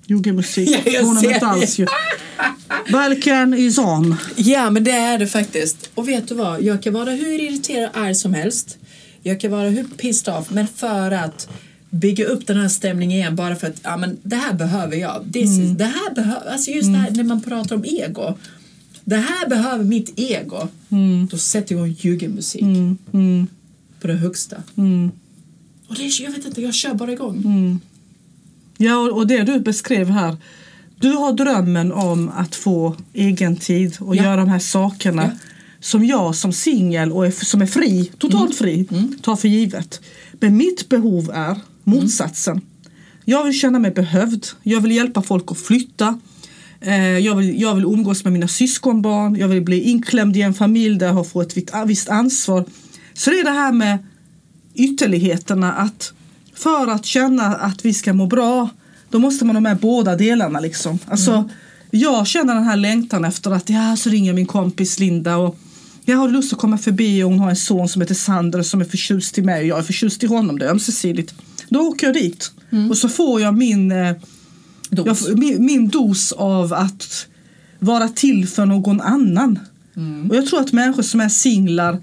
[0.07, 0.69] Yogamusik.
[0.85, 1.85] Ja, jag Hon ser inte alls ju.
[2.91, 4.15] Balkan is on.
[4.35, 5.89] Ja, men det är det faktiskt.
[5.95, 6.63] Och vet du vad?
[6.63, 8.77] Jag kan vara hur irriterad och arg som helst.
[9.23, 10.49] Jag kan vara hur pissed off.
[10.51, 11.49] Men för att
[11.89, 15.33] bygga upp den här stämningen igen bara för att ja, men det här behöver jag.
[15.33, 18.37] This is, det här behöver, alltså just det här när man pratar om ego.
[19.03, 20.67] Det här behöver mitt ego.
[21.31, 22.97] Då sätter jag igång ljugermusik Mm.
[23.13, 23.47] Mm.
[24.01, 24.55] på det högsta.
[24.77, 25.11] Mm.
[25.87, 27.79] Och det är, jag vet inte, jag kör bara igång.
[28.77, 30.37] Ja, och, och det du beskrev här
[30.99, 34.23] Du har drömmen om att få egen tid och Ja.
[34.23, 35.37] göra de här sakerna Ja.
[35.79, 38.87] som jag som singel och är, som är fri, totalt fri,
[39.21, 40.01] tar för givet.
[40.39, 42.61] Men mitt behov är motsatsen.
[43.25, 44.47] Jag vill känna mig behövd.
[44.63, 46.19] Jag vill hjälpa folk att flytta.
[46.81, 49.35] Eh, jag, vill, jag vill umgås med mina syskonbarn.
[49.35, 52.65] Jag vill bli inklämd i en familj där jag har fått ett visst ansvar.
[53.13, 53.97] Så det är det här med
[54.75, 56.13] ytterligheterna att
[56.53, 58.69] för att känna att vi ska må bra
[59.09, 60.59] då måste man ha med båda delarna.
[60.59, 60.99] Liksom.
[61.05, 61.49] Alltså,
[61.91, 65.57] Jag känner den här längtan efter att ja, så ringer min kompis Linda och
[66.05, 68.81] jag har lust att komma förbi och hon har en son som heter Sander som
[68.81, 70.59] är förtjust i mig och jag är förtjust i honom.
[70.59, 71.33] Det är ömsesidigt.
[71.69, 72.51] Då åker jag dit
[72.89, 74.13] och så får jag min, eh,
[74.89, 75.27] Dos.
[75.27, 77.27] jag, min, min dos av att
[77.79, 79.59] vara till för någon annan.
[80.29, 81.97] Och jag tror att människor som är singlar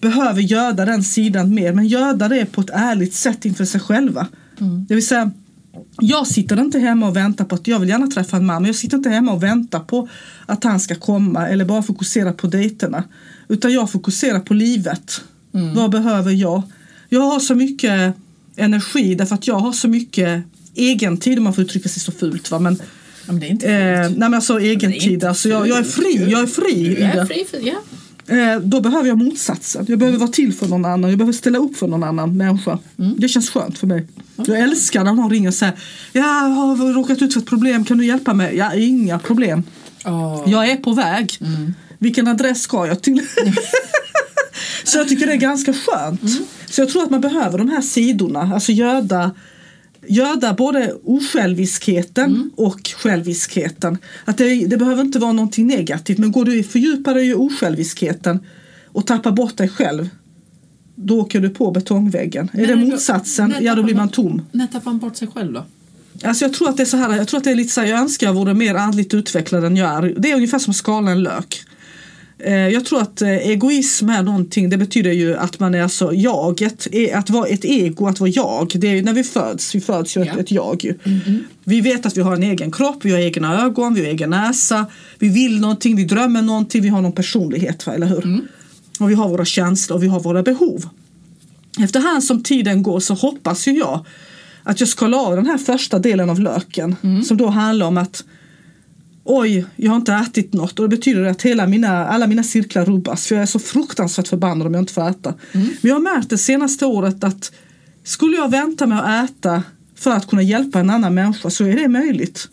[0.00, 4.26] behöver göra den sidan mer men göra det på ett ärligt sätt inför sig själva.
[4.88, 5.30] Det vill säga
[6.00, 8.66] jag sitter inte hemma och väntar på att jag vill gärna träffa en man men
[8.66, 10.08] jag sitter inte hemma och väntar på
[10.46, 13.04] att han ska komma eller bara fokusera på dejterna.
[13.48, 15.20] Utan jag fokuserar på livet.
[15.74, 16.62] Vad behöver jag?
[17.08, 18.14] Jag har så mycket
[18.56, 20.42] energi därför att jag har så mycket
[20.74, 22.50] egen tid om man får uttrycka sig så fult.
[22.50, 22.58] Va?
[22.58, 22.78] Men,
[23.26, 24.18] men det är inte eh, fult.
[24.18, 26.46] nej men alltså egen det är tid, inte alltså jag, jag är fri, jag är
[26.46, 27.74] fri Du är fri ja.
[28.32, 29.86] Eh, då behöver jag motsatsen.
[29.88, 31.10] Jag behöver vara till för någon annan.
[31.10, 32.78] Jag behöver ställa upp för någon annan människa.
[33.16, 34.06] Det känns skönt för mig.
[34.36, 35.74] Jag älskar när någon ringer och säger
[36.12, 38.56] Jag har råkat ut för ett problem, kan du hjälpa mig?
[38.56, 39.62] Ja, inga problem.
[40.04, 40.42] Åh.
[40.46, 41.38] Jag är på väg.
[41.98, 43.26] Vilken adress ska jag till?
[44.84, 46.20] Så jag tycker det är ganska skönt.
[46.66, 48.50] Så jag tror att man behöver de här sidorna.
[48.54, 49.30] Alltså göda,
[50.06, 53.98] göda både osjälviskheten och själviskheten.
[54.24, 58.38] Att det, det behöver inte vara någonting negativt men går du fördjupar dig i osjälviskheten
[58.86, 60.08] och tappar bort dig själv
[60.94, 62.48] då åker du på betongväggen.
[62.52, 64.42] är det Men då- motsatsen, när ja då blir man tom.
[64.52, 65.64] När tappar man bort sig själv då?
[66.24, 67.80] Alltså jag tror att det är så här, jag tror att det är lite så
[67.80, 70.14] här, jag önskar jag vore mer andligt utvecklad än jag är.
[70.18, 71.62] Det är ungefär som att skala en lök.
[72.44, 76.12] Eh, Jag tror att eh, egoism är någonting, det betyder ju att man är alltså
[76.14, 78.72] jaget, e- att vara ett ego, att vara jag.
[78.74, 80.38] Det är ju när vi föds, vi föds ju Ja.
[80.38, 80.98] ett jag ju.
[81.64, 84.30] Vi vet att vi har en egen kropp, vi har egna ögon, vi har egen
[84.30, 84.86] näsa,
[85.18, 88.40] vi vill någonting, vi drömmer någonting, vi har någon personlighet, eller hur?
[89.00, 90.88] Och vi har våra känslor och vi har våra behov.
[91.80, 94.04] Efterhand som tiden går så hoppas ju jag
[94.62, 98.24] att jag skalar av den här första delen av löken som då handlar om att
[99.24, 102.84] oj, jag har inte ätit något och det betyder att hela mina, alla mina cirklar
[102.84, 105.34] rubbas för jag är så fruktansvärt förbannad om jag inte får äta.
[105.52, 107.52] Men jag har märkt det senaste året att
[108.04, 109.62] skulle jag vänta med att äta
[109.94, 112.48] för att kunna hjälpa en annan människa så är det möjligt.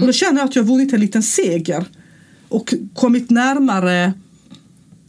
[0.00, 1.84] Och då känner jag att jag har vunnit en liten seger
[2.48, 4.12] och kommit närmare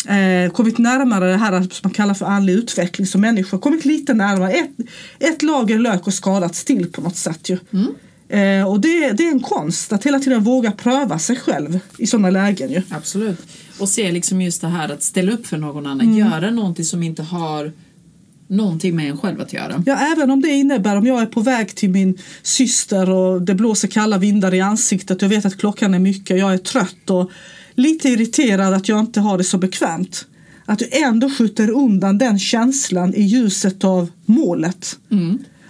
[0.08, 3.58] eh, kommit närmare det här som man kallar för andlig utveckling som människa.
[3.58, 4.51] Kommit lite närmare.
[4.51, 4.71] Ett,
[5.19, 7.58] ett lager lök och skadats till på något sätt ju.
[8.29, 12.07] Eh, och det, det är en konst att hela tiden våga pröva sig själv i
[12.07, 12.81] sådana lägen ju.
[12.89, 13.39] Absolut.
[13.79, 16.15] Och se liksom just det här att ställa upp för någon annan.
[16.15, 17.71] Göra någonting som inte har
[18.47, 19.83] någonting med en själv att göra.
[19.85, 23.55] Ja, även om det innebär om jag är på väg till min syster och det
[23.55, 25.21] blåser kalla vindar i ansiktet.
[25.21, 27.31] Jag vet att klockan är mycket, jag är trött och
[27.75, 30.25] lite irriterad att jag inte har det så bekvämt.
[30.65, 34.97] Att du ändå skjuter undan den känslan i ljuset av målet.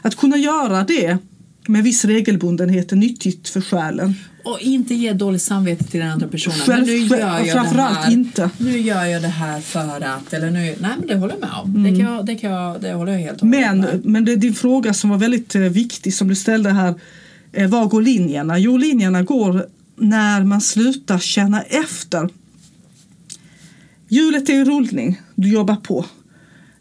[0.01, 1.17] Att kunna göra det
[1.67, 4.15] med viss regelbundenhet är nyttigt för själen.
[4.43, 6.57] Och inte ge dåligt samvete till den andra personen.
[6.57, 8.49] Själv- men nu gör jag framförallt det här, inte.
[8.57, 11.49] Nu gör jag det här för att, eller nu, nej men det håller jag med
[11.63, 11.83] om.
[11.83, 14.05] Det, kan jag, det, kan jag, det håller jag helt och Men, med.
[14.05, 16.95] men det är din fråga som var väldigt eh, viktig som du ställde här.
[17.53, 18.59] Eh, var går linjerna?
[18.59, 22.29] Jo, linjerna går när man slutar känna efter.
[24.07, 26.05] Hjulet är i rullning, du jobbar på.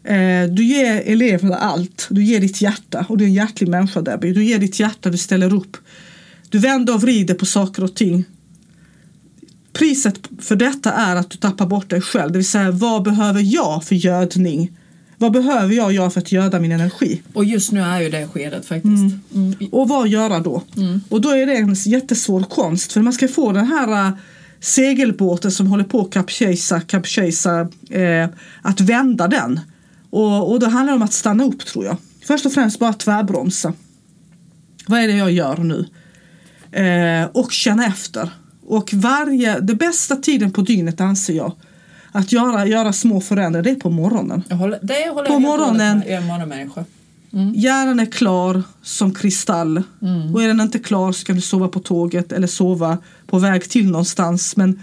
[0.05, 4.01] Eh, du ger eleverna allt, du ger ditt hjärta och du är en hjärtlig människa
[4.01, 4.33] Debbie.
[4.33, 5.77] Du ger ditt hjärta, du ställer upp.
[6.49, 8.25] Du vänder och vrider på saker och ting.
[9.73, 13.41] Priset för detta är att du tappar bort dig själv, det vill säga vad behöver
[13.41, 14.71] jag för gödning?
[15.17, 17.21] Vad behöver jag göra för att göda min energi?
[17.33, 19.15] Och just nu är ju det skedet faktiskt.
[19.33, 19.55] Mm.
[19.71, 20.63] Och vad göra då?
[21.09, 24.13] Och då är det en jättesvår konst för man ska få den här äh,
[24.59, 28.29] segelbåten som håller på att kapsejsa, kapsejsa eh,
[28.61, 29.59] att vända den.
[30.15, 31.97] Och, och då handlar det om att stanna upp tror jag.
[32.25, 33.73] Först och främst bara tvärbromsa.
[34.87, 35.87] Vad är det jag gör nu?
[36.71, 38.29] Eh, och känna efter.
[38.67, 41.51] Och varje, det bästa tiden på dygnet anser jag
[42.11, 44.43] att göra, göra små förändringar, det är på morgonen.
[44.49, 46.03] Håller, det håller På morgonen-.
[46.05, 46.85] Jag är en morgonmänniska.
[47.55, 49.83] Hjärnan är klar som kristall.
[50.33, 52.97] Och är den inte klar så kan du sova på tåget eller sova
[53.27, 54.57] på väg till någonstans.
[54.57, 54.79] Men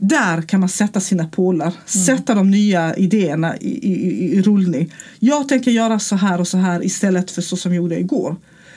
[0.00, 4.92] där kan man sätta sina pålar, sätta de nya idéerna i, i, i, rullning.
[5.18, 8.36] Jag tänker göra så här och så här istället för så som jag gjorde igår.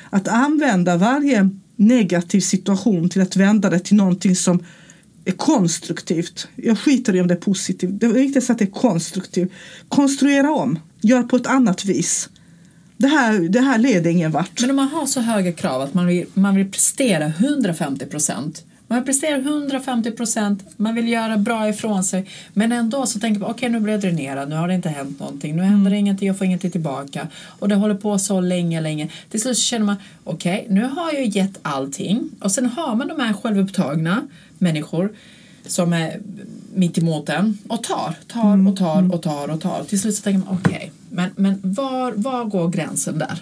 [0.10, 4.66] Att använda varje negativ situation till att vända det till någonting som
[5.26, 6.48] är konstruktivt.
[6.56, 7.92] Jag skiter i om det är positivt.
[7.94, 9.52] Det är att det är konstruktivt.
[9.90, 10.80] Konstruera om.
[11.02, 12.30] Gör på ett annat vis.
[12.98, 14.62] Det här, det här leder ingen vart.
[14.62, 18.64] Men om man har så höga krav att man vill, man vill prestera 150 procent
[18.94, 23.42] man vill prestera 150 procent, man vill göra bra ifrån sig men ändå så tänker
[23.42, 25.92] man okej okay, nu blir jag dränerad, nu har det inte hänt någonting, nu händer
[25.92, 27.28] det ingenting, jag får ingenting tillbaka
[27.60, 29.10] och det håller på så länge, länge.
[29.30, 33.08] Till slut känner man okej, okay, nu har jag gett allting och sen har man
[33.08, 34.28] de här självupptagna
[34.58, 35.14] människor
[35.66, 36.20] som är
[36.74, 39.84] mitt emot en och tar, tar och tar och tar och tar.
[39.84, 43.42] Till slut så tänker man okej, okay, men, men var, var går gränsen där?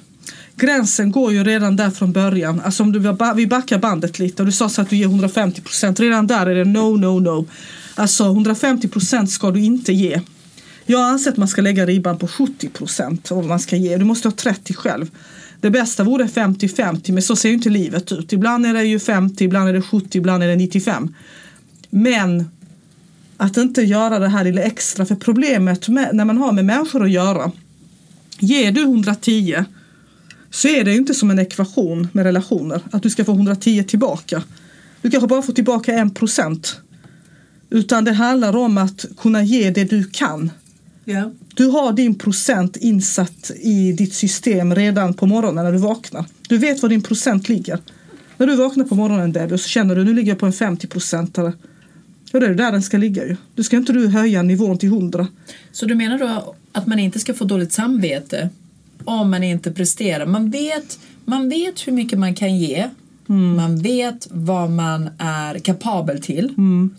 [0.61, 2.61] Gränsen går ju redan där från början.
[2.65, 5.61] Alltså om du, vi backar bandet lite och du sa så att du ger 150
[5.61, 5.99] procent.
[5.99, 7.47] Redan där är det no, no, no.
[7.95, 10.21] Alltså 150 procent ska du inte ge.
[10.85, 13.97] Jag anser att man ska lägga ribban på 70 procent om man ska ge.
[13.97, 15.09] Du måste ha 30 själv.
[15.61, 18.33] Det bästa vore 50-50 men så ser ju inte livet ut.
[18.33, 21.15] Ibland är det ju 50, ibland är det 70, ibland är det 95.
[21.89, 22.49] Men
[23.37, 27.03] att inte göra det här lilla extra för problemet med, när man har med människor
[27.03, 27.51] att göra.
[28.39, 29.65] Ger du 110
[30.51, 34.43] så är det inte som en ekvation med relationer, att du ska få 110 tillbaka.
[35.01, 36.79] Du kanske bara får tillbaka en procent.
[37.69, 40.51] Utan det handlar om att kunna ge det du kan.
[41.05, 41.29] Yeah.
[41.55, 46.25] Du har din procent insatt i ditt system redan på morgonen när du vaknar.
[46.47, 47.79] Du vet var din procent ligger.
[48.37, 50.87] När du vaknar på morgonen Debbie så känner du nu ligger jag på en 50
[50.87, 51.37] procent.
[52.31, 53.37] Ja, det är där den ska ligga ju.
[53.55, 55.27] Du ska inte du höja nivån till 100.
[55.71, 58.49] Så du menar då att man inte ska få dåligt samvete
[59.05, 60.25] om man inte presterar.
[60.25, 62.89] Man vet, man vet hur mycket man kan ge.
[63.29, 63.55] Mm.
[63.55, 66.45] Man vet vad man är kapabel till.
[66.45, 66.95] Mm.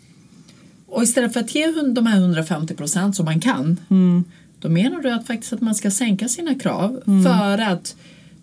[0.87, 4.25] Och istället för att ge de här 150 procent som man kan mm.
[4.61, 7.23] då menar du att faktiskt att man ska sänka sina krav Mm.
[7.25, 7.97] för att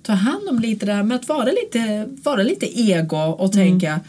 [0.04, 3.67] ta hand om lite där med att vara lite, vara lite ego och Mm.
[3.67, 4.00] tänka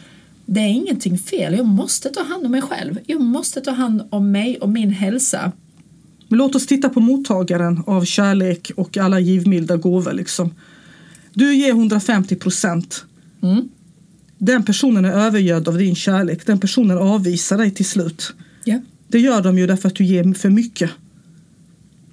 [0.45, 2.99] det är ingenting fel, jag måste ta hand om mig själv.
[3.05, 5.51] Jag måste ta hand om mig och min hälsa.
[6.31, 10.13] Men låt oss titta på mottagaren av kärlek och alla givmilda gåvor.
[10.13, 10.53] Liksom.
[11.33, 13.05] Du ger 150 procent.
[13.43, 13.69] Mm.
[14.37, 16.45] Den personen är övergödd av din kärlek.
[16.45, 18.33] Den personen avvisar dig till slut.
[18.63, 18.81] Ja.
[19.07, 20.91] Det gör de ju därför att du ger för mycket.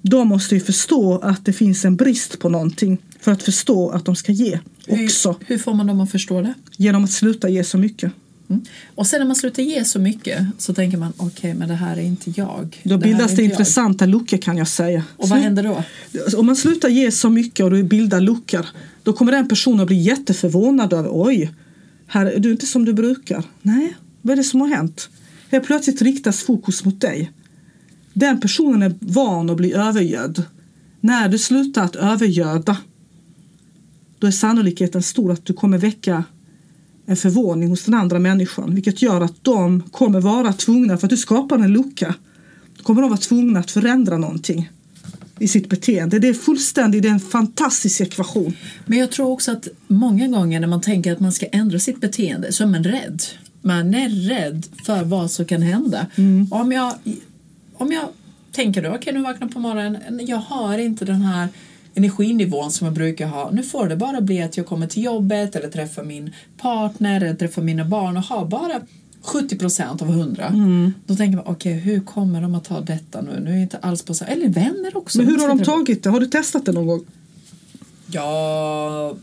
[0.01, 4.05] De måste ju förstå att det finns en brist på någonting för att förstå att
[4.05, 5.29] de ska ge också.
[5.29, 6.53] Hur, hur får man dem att förstå det?
[6.77, 8.11] Genom att sluta ge så mycket.
[8.49, 8.61] Mm.
[8.95, 11.75] Och sen när man slutar ge så mycket så tänker man okej okay, men det
[11.75, 12.81] här är inte jag.
[12.83, 13.51] Då det bildas det jag.
[13.51, 15.03] intressanta luckor kan jag säga.
[15.17, 15.83] Och vad händer då?
[16.37, 18.65] Om man slutar ge så mycket och du bildar luckor
[19.03, 21.53] då kommer den personen att bli jätteförvånad över oj,
[22.07, 23.43] här är du inte som du brukar.
[23.61, 25.09] Nej, vad är det som har hänt?
[25.51, 27.31] Helt plötsligt riktas fokus mot dig.
[28.13, 30.43] Den personen är van att bli övergödd.
[30.99, 32.77] När du slutar att övergöda
[34.19, 36.23] då är sannolikheten stor att du kommer väcka
[37.09, 41.09] en förvåning hos den andra människan vilket gör att de kommer vara tvungna, för att
[41.09, 42.15] du skapar en lucka,
[42.83, 44.69] kommer de vara tvungna att förändra någonting
[45.39, 46.19] i sitt beteende.
[46.19, 48.53] Det är fullständigt, det är en fantastisk ekvation.
[48.85, 52.01] Men jag tror också att många gånger när man tänker att man ska ändra sitt
[52.01, 53.21] beteende så är man rädd.
[53.61, 56.07] Man är rädd för vad som kan hända.
[56.15, 56.47] Mm.
[56.51, 56.93] Om, jag,
[57.73, 58.07] om jag
[58.51, 61.47] tänker då, okej okay, nu vaknar på morgonen, jag har inte den här
[61.95, 63.51] energinivån som jag brukar ha.
[63.51, 67.33] Nu får det bara bli att jag kommer till jobbet eller träffar min partner eller
[67.33, 68.81] träffar mina barn och har bara
[69.21, 70.45] 70 procent av 100.
[70.45, 70.93] Mm.
[71.05, 73.39] Då tänker man, okej okay, hur kommer de att ta detta nu?
[73.39, 75.17] Nu är inte alls på så Eller vänner också.
[75.17, 76.09] Men hur har de tagit det?
[76.09, 77.05] Har du testat det någon gång?
[78.11, 79.15] Ja...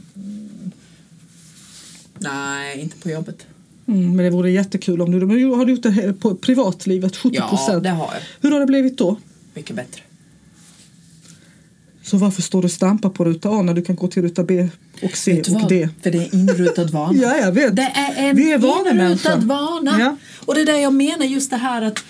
[2.19, 3.47] Nej, inte på jobbet.
[3.87, 7.41] Mm, men det vore jättekul om du men har du gjort det på privatlivet 70
[7.41, 7.69] procent.
[7.69, 8.21] Ja, det har jag.
[8.41, 9.17] Hur har det blivit då?
[9.55, 10.03] Mycket bättre.
[12.07, 14.45] Så varför står du och stampar på ruta A när du kan gå till ruta
[14.45, 14.69] B
[15.03, 15.69] och C och vad?
[15.69, 15.89] D?
[16.03, 17.19] För det är inrutad vana.
[17.23, 17.77] Ja, jag vet.
[17.77, 19.37] Det är en Vi är inrutad vanemänniskor.
[19.47, 19.97] vana.
[20.01, 20.17] Ja.
[20.47, 22.05] Och det är det jag menar just det här att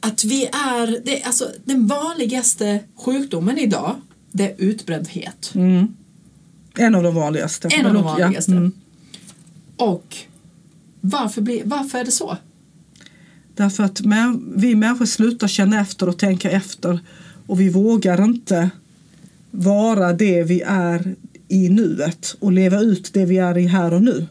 [0.00, 3.96] att vi är, det, alltså den vanligaste sjukdomen idag
[4.32, 5.52] det är utbrändhet.
[5.54, 5.86] Mm.
[6.76, 7.68] En av de vanligaste.
[7.68, 8.52] En av de låt- ja, vanligaste.
[8.52, 8.72] mm.
[9.76, 10.16] Och
[11.00, 12.36] varför, blir, varför är det så?
[13.54, 14.00] Därför att
[14.56, 17.00] vi människor slutar känna efter och tänka efter
[17.46, 18.70] och vi vågar inte
[19.50, 21.14] vara det vi är
[21.48, 24.26] i nuet och leva ut det vi är i här och nu.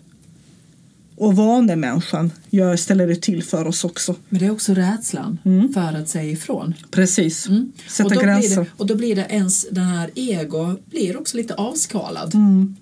[1.15, 4.15] Och vanemänniskan gör, ställer det till för oss också.
[4.29, 5.73] Men det är också rädslan Mm.
[5.73, 6.73] för att säga ifrån.
[6.91, 7.47] Precis.
[7.47, 7.71] Mm.
[7.87, 8.61] Sätta och gränser.
[8.61, 12.35] Det, och då blir det ens den här ego blir också lite avskalad.
[12.35, 12.75] Mm.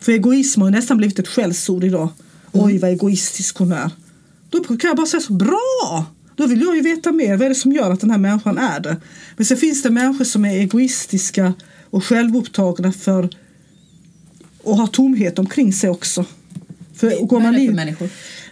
[0.00, 2.08] För egoism har nästan blivit ett skällsord idag.
[2.52, 3.90] Oj vad egoistisk hon är.
[4.50, 6.06] Då kan jag bara säga så bra!
[6.36, 7.36] Då vill jag ju veta mer.
[7.36, 8.96] Vad är det som gör att den här människan är det?
[9.36, 11.54] Men sen finns det människor som är egoistiska
[11.90, 13.28] och självupptagna för
[14.62, 16.24] och har tomhet omkring sig också.
[16.96, 17.96] För går man in,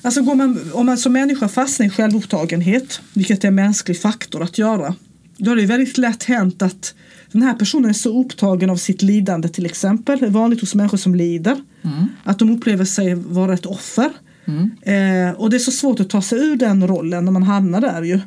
[0.03, 4.43] alltså går man, om man som människa fastnar i självupptagenhet, vilket är en mänsklig faktor
[4.43, 4.95] att göra,
[5.37, 6.95] då är det väldigt lätt hänt att
[7.33, 10.75] den här personen är så upptagen av sitt lidande till exempel, det är vanligt hos
[10.75, 12.07] människor som lider, Mm.
[12.25, 14.11] att de upplever sig vara ett offer.
[14.45, 14.71] Mm.
[14.83, 17.81] Eh, och det är så svårt att ta sig ur den rollen när man hamnar
[17.81, 18.21] där ju.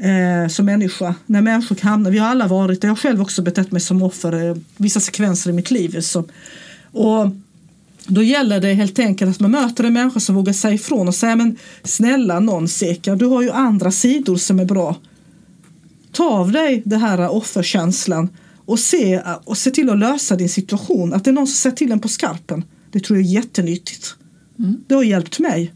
[0.00, 1.14] Eh, som människa.
[1.26, 4.48] När människor hamnar, vi har alla varit, jag har själv också betett mig som offer
[4.48, 6.00] eh, vissa sekvenser i mitt liv.
[6.00, 6.24] Så.
[6.92, 7.30] Och
[8.06, 11.14] då gäller det helt enkelt att man möter en människa som vågar säga ifrån och
[11.14, 14.96] säga men snälla någon Seka, du har ju andra sidor som är bra.
[16.12, 18.28] Ta av dig den här offerkänslan
[18.64, 21.14] och se, och se till att lösa din situation.
[21.14, 22.64] Att det är någon som säger till en på skarpen.
[22.90, 24.14] Det tror jag är jättenyttigt.
[24.60, 24.84] Mm.
[24.86, 25.72] Det har hjälpt mig.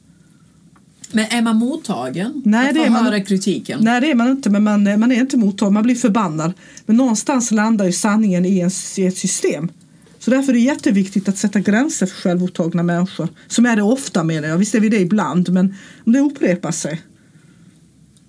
[1.13, 2.43] Men är man mottagen?
[2.45, 3.81] Nej, det är man- höra kritiken?
[3.83, 6.53] Nej det är man inte, men man, man är inte mottaglig, man blir förbannad.
[6.87, 9.69] Men någonstans landar ju sanningen i, en, i ett system.
[10.19, 13.29] Så därför är det jätteviktigt att sätta gränser för självupptagna människor.
[13.49, 15.75] Som är det ofta menar jag, visst är vi det ibland, men
[16.05, 17.03] om det upprepar sig.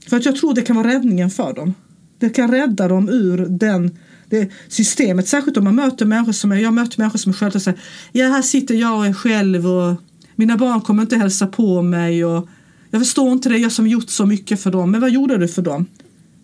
[0.07, 1.73] För att jag tror det kan vara räddningen för dem.
[2.19, 3.97] Det kan rädda dem ur den,
[4.29, 5.27] det systemet.
[5.27, 7.79] Särskilt om man möter människor som är, jag möter människor som är själva och säger
[8.11, 10.01] Ja här sitter jag och är själv och
[10.35, 12.49] mina barn kommer inte hälsa på mig och
[12.89, 14.91] jag förstår inte det, jag som gjort så mycket för dem.
[14.91, 15.85] Men vad gjorde du för dem?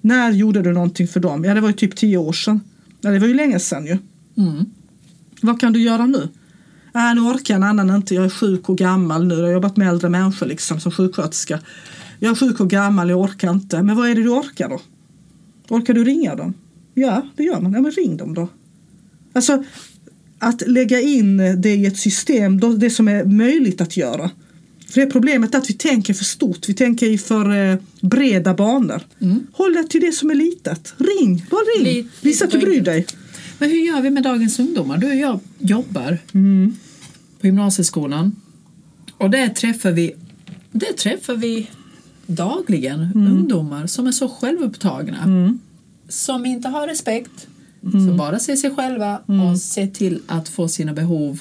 [0.02, 1.44] När gjorde du någonting för dem?
[1.44, 2.62] Ja det var ju typ tio år sedan.
[3.02, 3.98] Ja, det var ju länge sedan ju.
[4.38, 4.66] Mm.
[5.42, 6.30] Vad kan du göra nu?
[6.96, 9.36] Äh, nu orkar en annan inte, jag är sjuk och gammal nu.
[9.36, 11.60] Jag har jobbat med äldre människor liksom, som sjuksköterska.
[12.20, 13.84] Jag är sjuk och gammal, jag orkar inte.
[13.84, 14.80] Men vad är det du orkar då?
[15.70, 16.54] Orkar du ringa dem?
[16.94, 17.74] Ja, det gör man.
[17.74, 18.48] Ja, men ring dem då.
[19.34, 19.64] Alltså,
[20.42, 24.30] att lägga in det i ett system, det som är möjligt att göra.
[24.88, 28.54] För det är problemet att vi tänker för stort, vi tänker i för eh, breda
[28.54, 29.02] banor.
[29.22, 29.48] Mm.
[29.54, 30.94] Håll dig till det som är litet.
[30.98, 31.84] Ring, bara ring.
[31.96, 33.06] Lite- Visa att du bryr dig.
[33.60, 34.98] Men hur gör vi med dagens ungdomar?
[34.98, 36.76] Du och jag jobbar Mm.
[37.42, 38.36] på gymnasieskolan
[39.18, 40.14] och där träffar vi,
[40.72, 41.68] där träffar vi
[42.28, 45.60] dagligen ungdomar som är så självupptagna Mm.
[46.10, 47.48] som inte har respekt,
[47.92, 49.20] som bara ser sig själva
[49.52, 51.40] och ser till att få sina behov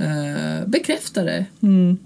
[0.00, 1.96] eh, bekräftade Mm.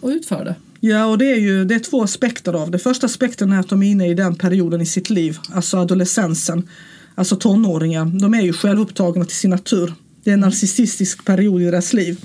[0.00, 0.54] och utförda.
[0.80, 2.78] Ja, och det är ju det är två aspekter av det.
[2.78, 6.68] Första aspekten är att de är inne i den perioden i sitt liv, alltså adolescensen,
[7.14, 8.04] alltså tonåringar.
[8.20, 9.92] De är ju självupptagna till sin natur.
[10.24, 12.20] Det är en narcissistisk period i deras liv.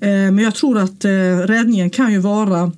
[0.00, 1.10] Eh, men jag tror att eh,
[1.46, 2.72] räddningen kan ju vara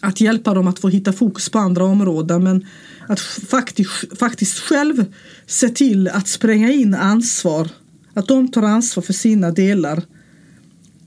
[0.00, 2.66] att hjälpa dem att få hitta fokus på andra områden men
[3.08, 5.04] att faktiskt, faktiskt själv
[5.46, 7.68] se till att spränga in ansvar.
[8.14, 10.02] Att de tar ansvar för sina delar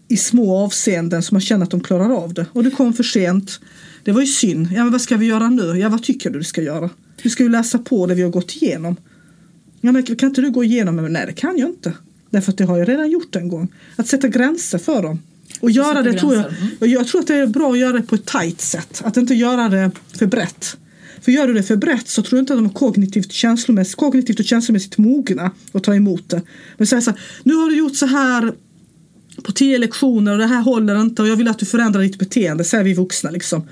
[0.08, 2.46] i små avseenden så man känner att de klarar av det.
[2.54, 3.60] Och det kom för sent.
[4.04, 4.68] Det var ju synd.
[4.72, 5.80] Ja, men vad ska vi göra nu?
[5.80, 6.90] Ja, vad tycker du du ska göra?
[7.24, 8.96] Du ska ju läsa på det vi har gått igenom.
[9.82, 11.10] Ja, men kan inte du gå igenom det?
[11.10, 11.94] Nej, det kan jag inte.
[12.30, 13.68] Därför att det har jag redan gjort en gång.
[13.96, 15.20] Att sätta gränser för dem.
[15.60, 16.92] Och göra det tror jag, mm.
[16.92, 19.02] jag tror att det är bra att göra det på ett tajt sätt.
[19.06, 20.78] Att inte göra det för brett.
[21.22, 23.96] För gör du det för brett så tror jag inte att de är kognitivt, känslomässigt,
[23.96, 26.42] kognitivt och känslomässigt mogna att ta emot det.
[26.78, 28.54] Men säga så här, nu har du gjort så här
[29.44, 32.20] på tio lektioner och det här håller inte och jag vill att du förändrar ditt
[32.20, 33.68] beteende, säger vi vuxna liksom.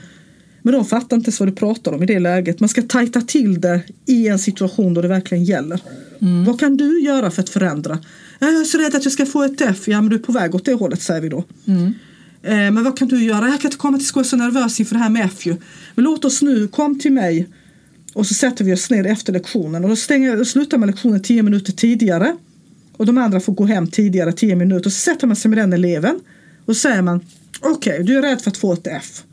[0.62, 2.60] Men de fattar inte ens vad du pratar om i det läget.
[2.60, 5.80] Man ska tajta till det i en situation då det verkligen gäller.
[6.45, 8.00] Vad kan du göra för att förändra?
[8.39, 9.88] Jag är så rädd att jag ska få ett F.
[9.88, 11.43] Ja men du är på väg åt det hållet säger vi då.
[12.44, 13.48] Eh, men vad kan du göra?
[13.48, 15.46] Jag kan inte komma till skolan jag är så nervös inför det här med F
[15.46, 15.56] ju.
[15.96, 17.48] Men låt oss nu, kom till mig
[18.14, 21.22] och så sätter vi oss ner efter lektionen och då, stänger, då slutar man lektionen
[21.22, 22.36] tio minuter tidigare
[22.98, 25.58] och de andra får gå hem tidigare tio minuter och så sätter man sig med
[25.58, 26.20] den eleven
[26.66, 27.26] och säger man
[27.62, 29.24] okej, du är rädd för att få ett F.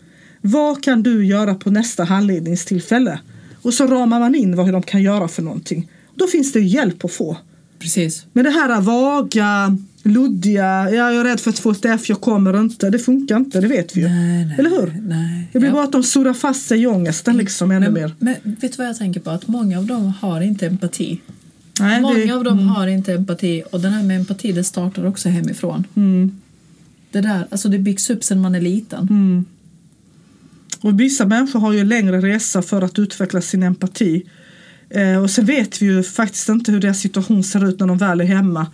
[0.41, 3.21] Vad kan du göra på nästa handledningstillfälle?
[3.63, 5.91] Och så ramar man in vad de kan göra för någonting.
[6.15, 7.37] Då finns det hjälp att få.
[7.79, 8.27] Precis.
[8.33, 9.79] Men det här vaga,
[10.09, 12.91] luddiga, ja, jag är rädd för att få ett F, jag kommer inte.
[12.91, 14.09] Det funkar inte, det vet vi ju.
[14.09, 15.01] Nej, nej, Eller hur?
[15.03, 15.49] Nej.
[15.53, 15.75] Det blir Ja.
[15.75, 18.15] bara att de surrar fast sig i ångesten liksom ännu men, mer.
[18.19, 19.31] men vet du vad jag tänker på?
[19.31, 21.21] Att många av dem har inte empati.
[21.81, 25.07] Nej, Många det, av dem har inte empati och den här med empati det startar
[25.07, 25.85] också hemifrån.
[25.95, 26.41] mm,
[27.11, 29.01] Det där, alltså det byggs upp sedan man är liten.
[29.11, 29.45] mm.
[30.81, 34.23] Och vissa människor har ju längre resa för att utveckla sin empati.
[34.91, 37.99] Eh, och sen vet vi ju faktiskt inte hur deras situation ser ut när de
[37.99, 38.67] väl är hemma.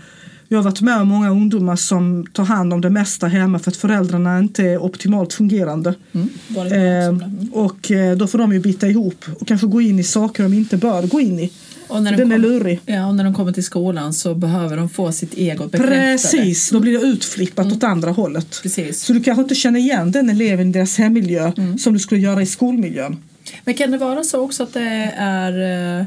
[0.52, 3.70] Jag har varit med om många ungdomar som tar hand om det mesta hemma för
[3.70, 5.94] att föräldrarna inte är optimalt fungerande.
[6.12, 6.28] Mm.
[6.48, 7.08] Det med Eh?
[7.08, 7.50] Mm.
[7.52, 10.76] och då får de ju bita ihop och kanske gå in i saker de inte
[10.76, 11.52] bör gå in i.
[11.88, 12.80] Och när de Den är kommer- lurig.
[12.86, 15.90] Ja, och när de kommer till skolan så behöver de få sitt ego bekräftat.
[16.32, 18.58] Precis, då blir det utflippat åt andra hållet.
[18.62, 19.00] Precis.
[19.04, 21.78] Så du kanske inte känner igen den eleven i deras hemmiljö Mm.
[21.78, 23.16] som du skulle göra i skolmiljön.
[23.64, 26.04] Men kan det vara så också att det är eh,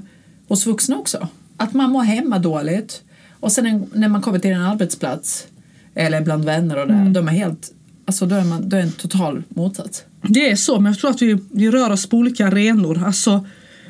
[0.47, 1.27] hos vuxna också?
[1.57, 3.01] Att man mår hemma dåligt
[3.45, 5.47] och sen en, när man kommer till en arbetsplats
[5.95, 6.93] eller bland vänner och det.
[6.93, 7.13] Mm.
[7.13, 7.71] De är helt,
[8.05, 10.03] alltså då är, man, då är en total motsats.
[10.21, 13.03] Det är så, men jag tror att vi, vi rör oss på olika arenor.
[13.05, 13.45] Alltså,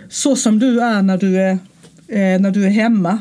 [0.09, 1.51] så som du är när du är,
[2.07, 3.19] eh, när du är hemma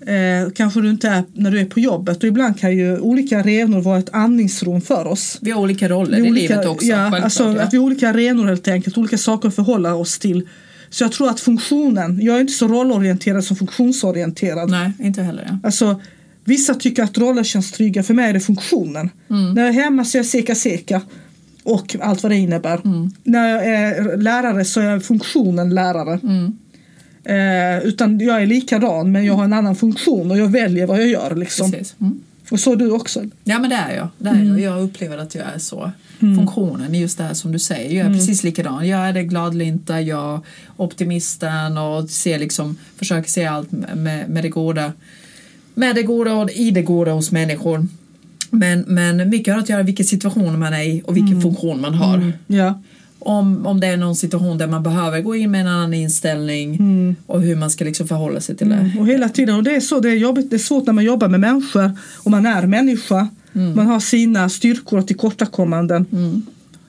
[0.00, 2.16] eh, kanske du inte är när du är på jobbet.
[2.16, 5.38] Och ibland kan ju olika arenor vara ett andningsrum för oss.
[5.40, 6.86] Vi har olika roller Vi i olika, livet också.
[6.86, 7.62] Ja, alltså, ja.
[7.62, 10.48] Att vi har olika arenor helt enkelt, olika saker att förhålla oss till.
[10.90, 14.70] Så jag tror att funktionen, jag är inte så rollorienterad som funktionsorienterad.
[14.70, 15.44] Nej, inte heller.
[15.48, 15.58] Ja.
[15.62, 16.00] Alltså,
[16.44, 19.10] vissa tycker att roller känns trygga, för mig är det funktionen.
[19.30, 19.54] Mm.
[19.54, 21.00] När jag är hemma så är jag seka seka
[21.62, 22.80] och allt vad det innebär.
[22.84, 23.10] Mm.
[23.24, 26.20] När jag är lärare så är jag funktionen lärare.
[26.22, 26.58] Mm.
[27.24, 31.00] Eh, utan jag är likadan men jag har en annan funktion och jag väljer vad
[31.00, 31.34] jag gör.
[31.34, 31.72] Liksom.
[31.72, 31.94] Precis.
[32.00, 32.20] Mm.
[32.50, 33.24] Och så är du också.
[33.44, 34.08] Ja men det är jag.
[34.18, 34.48] Det är Mm.
[34.48, 34.60] jag.
[34.60, 35.92] jag upplever att jag är så.
[36.20, 37.88] Funktionen är just det här som du säger.
[37.90, 38.18] Jag är Mm.
[38.18, 38.88] precis likadan.
[38.88, 40.40] Jag är det gladlinta, jag
[40.76, 44.92] optimisten och ser liksom, försöker se allt med, med det goda.
[45.74, 47.86] Med det goda och i det goda hos människor.
[48.50, 51.94] Men, men mycket har att göra vilken situation man är i och vilken funktion man
[51.94, 52.32] har.
[52.46, 52.82] Ja.
[53.20, 57.16] Om, om det är någon situation där man behöver gå in med en annan inställning
[57.26, 58.92] och hur man ska liksom förhålla sig till det.
[59.00, 61.04] Och hela tiden, och det är så, det är jobbigt, det är svårt när man
[61.04, 63.28] jobbar med människor och man är människa.
[63.74, 66.06] Man har sina styrkor och tillkortakommanden.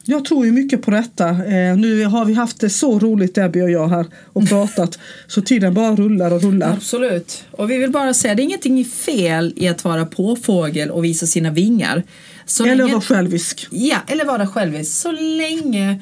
[0.09, 1.30] Jag tror ju mycket på detta.
[1.30, 5.41] Eh, nu har vi haft det så roligt Debbie och jag här och pratat så
[5.41, 6.74] tiden bara rullar och rullar.
[6.74, 7.43] Absolut.
[7.51, 11.28] Och vi vill bara säga, det är ingenting fel i att vara påfågel och visa
[11.28, 12.03] sina vingar.
[12.45, 13.67] Så Eller länge, vara självisk.
[13.72, 14.91] Ja, eller vara självisk.
[14.91, 15.99] Så länge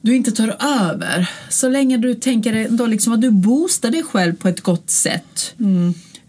[0.00, 1.30] du inte tar över.
[1.48, 5.54] Så länge du tänker ändå liksom att du boostar dig själv på ett gott sätt.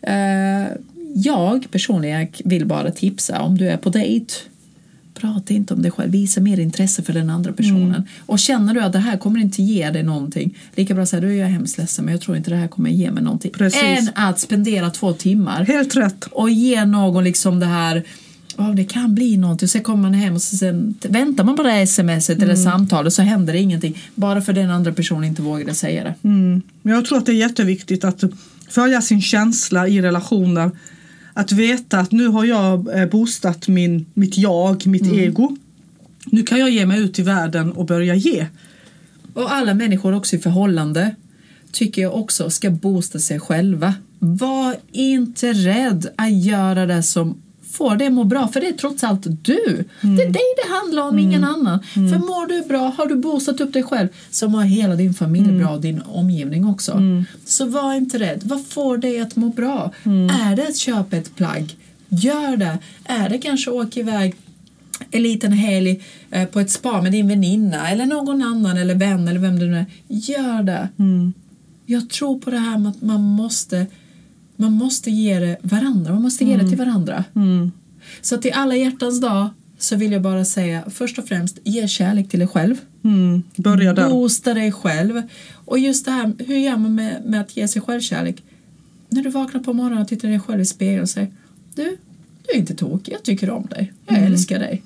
[0.01, 0.78] Eh,
[1.14, 4.34] jag personligen vill bara tipsa om du är på dejt.
[5.14, 8.03] Prata inte om dig själv, visa mer intresse för den andra personen.
[8.26, 11.32] Och känner du att det här kommer inte ge dig någonting, lika bra säga du
[11.32, 13.51] är jag hemskt ledsen men jag tror inte det här kommer ge mig någonting.
[13.51, 13.82] Precis.
[13.84, 16.24] Än att spendera två timmar Helt rätt.
[16.32, 18.03] och ge någon liksom det här
[18.57, 19.68] Ja, det kan bli någonting.
[19.68, 23.22] Så kommer man hem och sen väntar man på det här smset eller samtalet så
[23.22, 23.97] händer det ingenting.
[24.16, 26.16] Bara för den andra personen inte vågade säga det.
[26.24, 26.61] Mm.
[26.82, 28.24] Men jag tror att det är jätteviktigt att
[28.70, 30.72] följa sin känsla i relationer.
[31.34, 35.58] Att veta att nu har jag eh, boostat min, mitt jag, mitt ego.
[36.26, 38.48] Nu kan jag ge mig ut i världen och börja ge.
[39.34, 41.16] Och alla människor också i förhållande
[41.72, 43.94] tycker jag också ska boosta sig själva.
[44.20, 47.43] Var inte rädd att göra det som
[47.74, 49.86] får dig att må bra, för det är trots allt du.
[50.01, 51.80] Det är dig det handlar om, ingen annan.
[51.93, 55.51] För mår du bra, har du boostat upp dig själv, så mår hela din familj
[55.51, 56.91] bra och din omgivning också.
[57.45, 58.41] Så var inte rädd.
[58.43, 59.91] Vad får dig att må bra?
[60.47, 61.76] Är det att köpa ett plagg?
[62.09, 62.78] Gör det.
[63.05, 64.36] Är det kanske att åka iväg
[65.11, 69.28] en liten helg eh, på ett spa med din väninna eller någon annan eller vän
[69.28, 69.86] eller vem det nu är.
[70.07, 70.88] Gör det.
[71.86, 73.86] Jag tror på det här med att man måste,
[74.64, 76.14] man måste ge det varandra.
[76.14, 77.24] Man måste ge det till varandra.
[78.22, 82.30] Så till alla hjärtans dag så vill jag bara säga först och främst ge kärlek
[82.30, 82.76] till dig själv.
[83.03, 83.43] Mm.
[83.55, 84.09] Börja där.
[84.09, 85.22] Boosta dig själv.
[85.53, 88.43] Och just det här, hur gör man med, med att ge sig själv kärlek?
[89.09, 91.32] När du vaknar på morgonen och tittar dig själv i spegeln och säger
[91.76, 91.97] Du,
[92.47, 93.93] du är inte tokig, jag tycker om dig.
[94.07, 94.84] Jag älskar dig.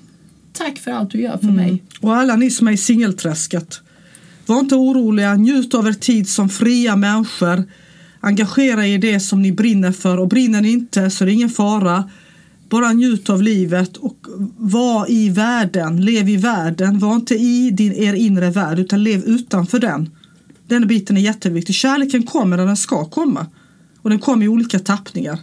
[0.52, 1.82] Tack för allt du gör för mig.
[2.00, 3.80] Och alla ni som är i singelträsket.
[4.46, 7.64] Var inte oroliga, njut av er tid som fria människor.
[8.20, 11.32] Engagera er i det som ni brinner för och brinner ni inte så är det
[11.32, 12.10] ingen fara.
[12.68, 16.98] Bara njut av livet och var i världen, lev i världen.
[16.98, 20.10] Var inte i din, er inre värld utan lev utanför den.
[20.66, 21.74] Den biten är jätteviktig.
[21.74, 23.46] Kärleken kommer när den ska komma.
[24.02, 25.38] Och den kommer i olika tappningar.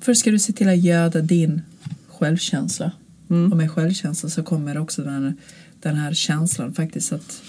[0.00, 1.62] Först ska du se till att göda din
[2.08, 2.90] självkänsla.
[3.30, 3.52] Mm.
[3.52, 5.34] Och med självkänsla så kommer också den
[5.80, 7.42] den här känslan faktiskt att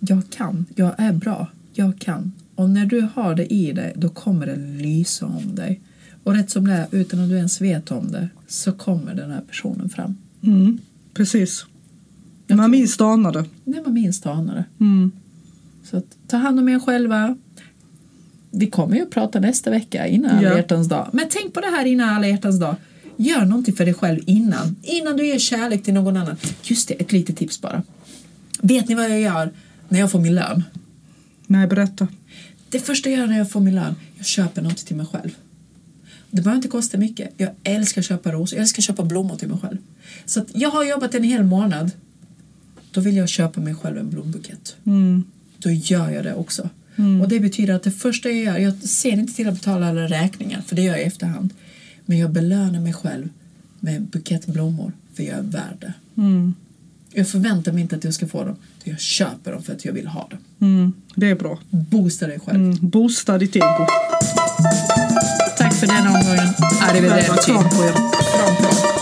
[0.00, 1.46] jag kan, jag är bra,
[1.78, 2.32] jag kan.
[2.54, 5.80] Och när du har det i dig då kommer det lysa om dig.
[6.24, 9.30] Och rätt som det är, utan att du ens vet om det, så kommer den
[9.30, 10.16] här personen fram.
[10.42, 10.78] Mm,
[11.14, 11.66] precis.
[12.46, 13.44] Jag Man minst anar det.
[13.64, 14.84] När man minst anar det.
[14.84, 15.10] Mm.
[15.84, 17.36] Så att, ta hand om er själva.
[18.50, 20.56] Vi kommer ju att prata nästa vecka innan alla Ja.
[20.56, 21.08] hjärtans dag.
[21.12, 22.76] Men tänk på det här innan alla hjärtans dag.
[23.16, 24.76] Gör någonting för dig själv innan.
[24.82, 26.36] Innan du ger kärlek till någon annan.
[26.62, 27.82] Just det, ett litet tips bara.
[28.60, 29.52] Vet ni vad jag gör
[29.88, 30.62] när jag får min lön?
[31.46, 32.08] Nej, berätta.
[32.68, 35.30] Det första jag gör när jag får min lön, jag köper något till mig själv.
[36.30, 37.30] Det behöver inte kosta mycket.
[37.36, 39.76] Jag älskar att köpa rosor, jag älskar att köpa blommor till mig själv.
[40.24, 41.90] Så jag har jobbat en hel månad.
[42.90, 44.76] Då vill jag köpa mig själv en blombukett.
[44.86, 45.24] Mm.
[45.58, 46.70] Då gör jag det också.
[47.22, 50.08] Och det betyder att det första jag gör, jag ser inte till att betala alla
[50.08, 51.54] räkningar, för det gör jag i efterhand.
[52.06, 53.28] Men jag belönar mig själv
[53.80, 55.92] med en bukett blommor, för jag är värd det.
[56.16, 56.54] Mm.
[57.18, 59.92] Jag förväntar mig inte att jag ska få dem, jag köper dem för att jag
[59.92, 60.38] vill ha dem.
[60.60, 60.92] Mm.
[61.14, 61.58] Det är bra.
[61.70, 62.60] Boosta dig själv.
[62.60, 62.76] Mm.
[62.80, 63.86] Boosta ditt ego.
[65.58, 66.54] Tack för denna omgången.
[66.82, 67.44] Arrivederci.
[67.44, 67.92] klar på er.
[67.92, 68.95] Kram, kram.